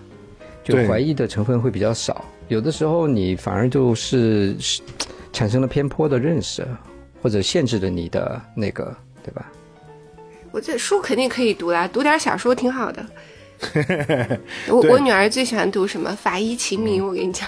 [0.64, 2.26] 就怀疑的成分会比较少。
[2.48, 4.58] 有的时候你反而就是
[5.32, 6.68] 产生了偏颇的认识，
[7.22, 9.46] 或者限制了你的那个，对吧？
[10.52, 13.06] 我这书肯定可以读啦，读点小说挺好的。
[14.70, 17.48] 我我女儿最喜欢读什么《法医秦明》，我跟你讲。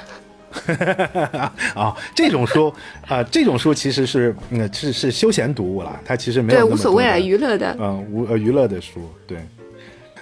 [1.73, 2.73] 啊，这种书
[3.07, 7.73] 啊，这种书其实是嗯是是休闲读物啦，它其实没有对无所谓啊，娱乐的。
[7.79, 9.09] 嗯，无呃娱乐的书。
[9.25, 9.39] 对，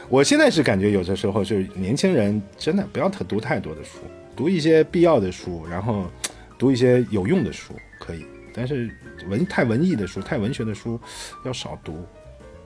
[0.08, 3.98] 我现在是感觉有的时候就是年轻人真的不要太读太多的书，
[4.36, 6.06] 读一些必要的书，然后
[6.60, 8.24] 读一些有用的书可以，
[8.54, 8.88] 但是
[9.28, 11.00] 文太文艺的书、太文学的书
[11.44, 12.06] 要少读。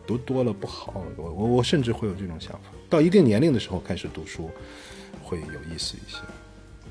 [0.05, 2.69] 读多了不好，我我我甚至会有这种想法。
[2.89, 4.49] 到一定年龄的时候开始读书，
[5.21, 6.19] 会有意思一些，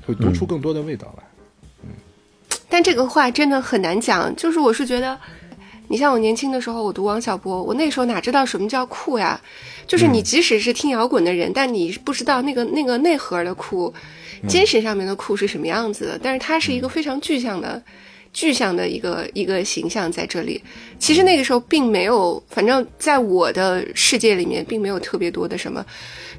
[0.05, 1.23] 会读出更多的味道来。
[1.83, 1.89] 嗯，
[2.67, 4.35] 但这个话真的很难讲。
[4.35, 5.17] 就是我是觉得，
[5.87, 9.39] 你像我年轻的时候，我读王小波，我那时候哪知道什么叫酷呀？
[9.85, 13.93] 就是你即使是听摇滚的人，但你不知道那个那个内核的酷，
[14.47, 16.19] 精神上面的酷是什么样子的。
[16.21, 17.81] 但是它是一个非常具象的。
[18.33, 20.61] 具象的一个一个形象在这里，
[20.97, 25.85] 其实那个时候并没有，反正在我的世界里面，并没有特别多的什么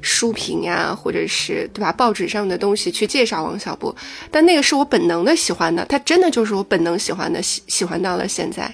[0.01, 3.95] 书评呀，或者是对吧，报纸上的东西去介绍王小波。
[4.29, 8.69] 但那个是我本能的喜欢的，他真的就是我本能喜欢的，喜喜欢到了现在。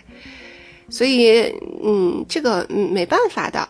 [0.90, 1.44] 所以，
[1.84, 3.70] 嗯，这个没办法的。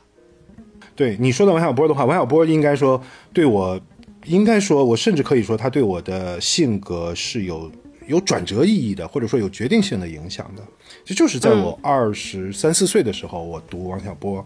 [0.95, 3.80] 对你说的王小波的话，王小波应该说对我，
[4.26, 7.70] 应该说，我甚至可以说他对我的性格是有。
[8.12, 10.62] 有转折意义的，或者说有决定性的影响的，
[11.05, 14.45] 这就是在我二十三四岁的时候，我读王小波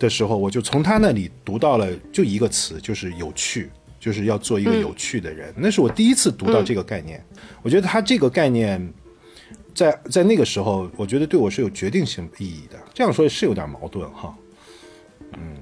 [0.00, 5.54] 的时候，我就从他那里读到了就一个词，就是有趣，就是要做一个有趣的人。
[5.56, 7.24] 那是我第一次读到这个概念。
[7.62, 8.92] 我觉得他这个概念，
[9.72, 12.76] 在在那个时候，我觉得对我是有决定性意义的。
[12.92, 14.36] 这样说是有点矛盾哈，
[15.34, 15.56] 嗯，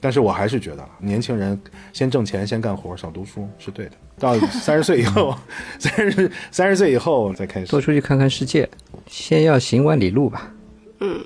[0.00, 1.60] 但是我还是觉得年轻人
[1.92, 3.92] 先挣钱，先干活，少读书是对的。
[4.18, 5.36] 到三十岁以后，
[5.78, 8.68] 三十三十岁以后再开始多出去看看世界，
[9.06, 10.52] 先要行万里路吧。
[11.00, 11.24] 嗯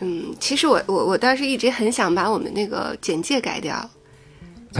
[0.00, 3.90] 嗯，其实我我我倒是一直很想把我们那个简介改掉，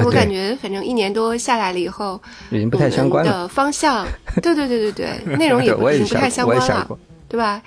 [0.02, 3.46] 我感觉反正一年多下来了以后，已经不太相关了。
[3.48, 4.06] 方向，
[4.42, 6.98] 对对对对对， 内容也已经不太相关了，
[7.28, 7.62] 对吧？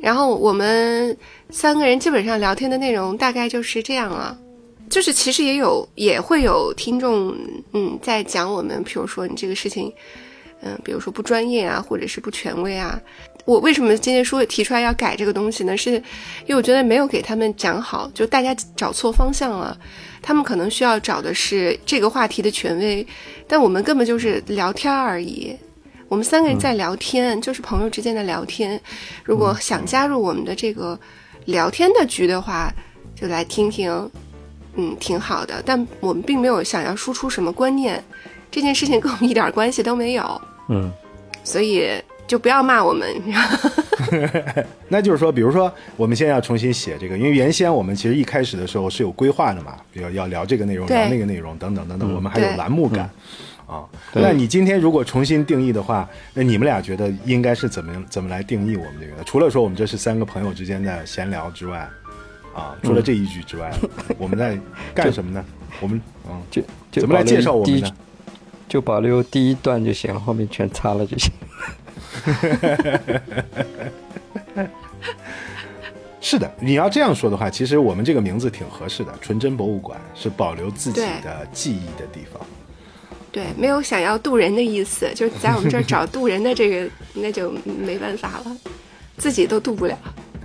[0.00, 1.14] 然后我们
[1.50, 4.38] 三个人基本上聊天的内容大概就是这样了。
[4.90, 7.34] 就是其实也有也会有听众，
[7.72, 9.92] 嗯，在讲我们，比如说你这个事情，
[10.62, 13.00] 嗯，比如说不专业啊，或者是不权威啊。
[13.44, 15.74] 我为什么今天说提出来要改这个东西呢？
[15.74, 19.74] 是因为我觉得没有给他们讲好，就大家找错方向了。
[20.20, 23.06] 他们可能需要找的是这个话题的权威，
[23.46, 25.56] 但我们根本就是聊天而已。
[26.08, 28.78] 我们三个人在聊天，就是朋友之间的聊天。
[29.24, 30.98] 如果想加入我们的这个
[31.46, 32.70] 聊天的局的话，
[33.14, 33.90] 就来听听，
[34.78, 35.62] 嗯，挺好的。
[35.66, 38.02] 但我们并没有想要输出什么观念，
[38.50, 40.40] 这件事情跟我们一点关系都没有。
[40.68, 40.90] 嗯，
[41.44, 41.90] 所以
[42.26, 43.06] 就不要骂我们。
[44.88, 53.10] 那就是说，比如说，我们现在要重新写这个，因为原先我们其实一开始的时候是有规划的嘛，比如要聊这个内容，聊那个内容等等等等，我们还有栏目感。
[53.66, 53.84] 啊，
[54.14, 59.22] 对那你今天如果重新定义的话，那你们俩觉得应该是怎么怎么来定义我们这个？
[59.24, 61.86] 除了说我们这是三个朋友之间的闲聊之外，
[62.58, 63.72] 啊，除了这一句之外，
[64.18, 64.58] 我们在
[64.94, 65.44] 干什么呢？
[65.80, 66.60] 我们嗯，就
[66.90, 67.92] 就怎么来介绍我们呢保留第一？
[68.68, 71.30] 就保留第一段就行，后面全擦了就行。
[76.20, 82.38] 是的，你要这样说的话，其实我们这个名字挺合适的，纯真博物馆是保留自己的记忆的地方。
[83.32, 88.56] 对，没有想要渡人的意思，就是在我们这儿找渡人的这个，那就没办法了，
[89.16, 89.96] 自己都渡不了。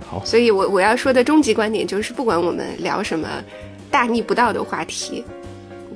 [0.06, 3.28] 好所以我我要说的终极观点就是，不管我们聊什么
[3.90, 5.24] 大逆不道的话题，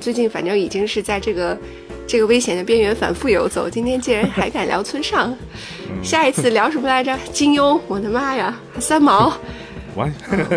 [0.01, 1.57] 最近反正已经是在这个
[2.07, 3.69] 这个危险的边缘反复游走。
[3.69, 5.37] 今天竟然还敢聊村上，
[6.03, 7.19] 下一次聊什么来着？
[7.33, 9.33] 金庸，我的妈呀，三毛，
[9.95, 10.11] 王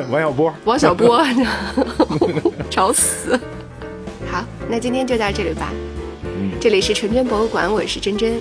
[0.07, 1.25] 王小波，王小波，
[2.69, 3.37] 找死！
[4.31, 5.73] 好，那今天就到这里吧。
[6.23, 8.39] 嗯，这里是纯真博物馆，我是真真，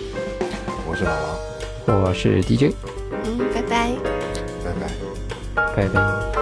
[0.89, 1.10] 我是老
[1.86, 2.72] 王，我是 DJ，
[3.24, 3.68] 嗯，拜拜。
[3.68, 3.99] 拜拜。
[5.77, 6.40] 拜拜。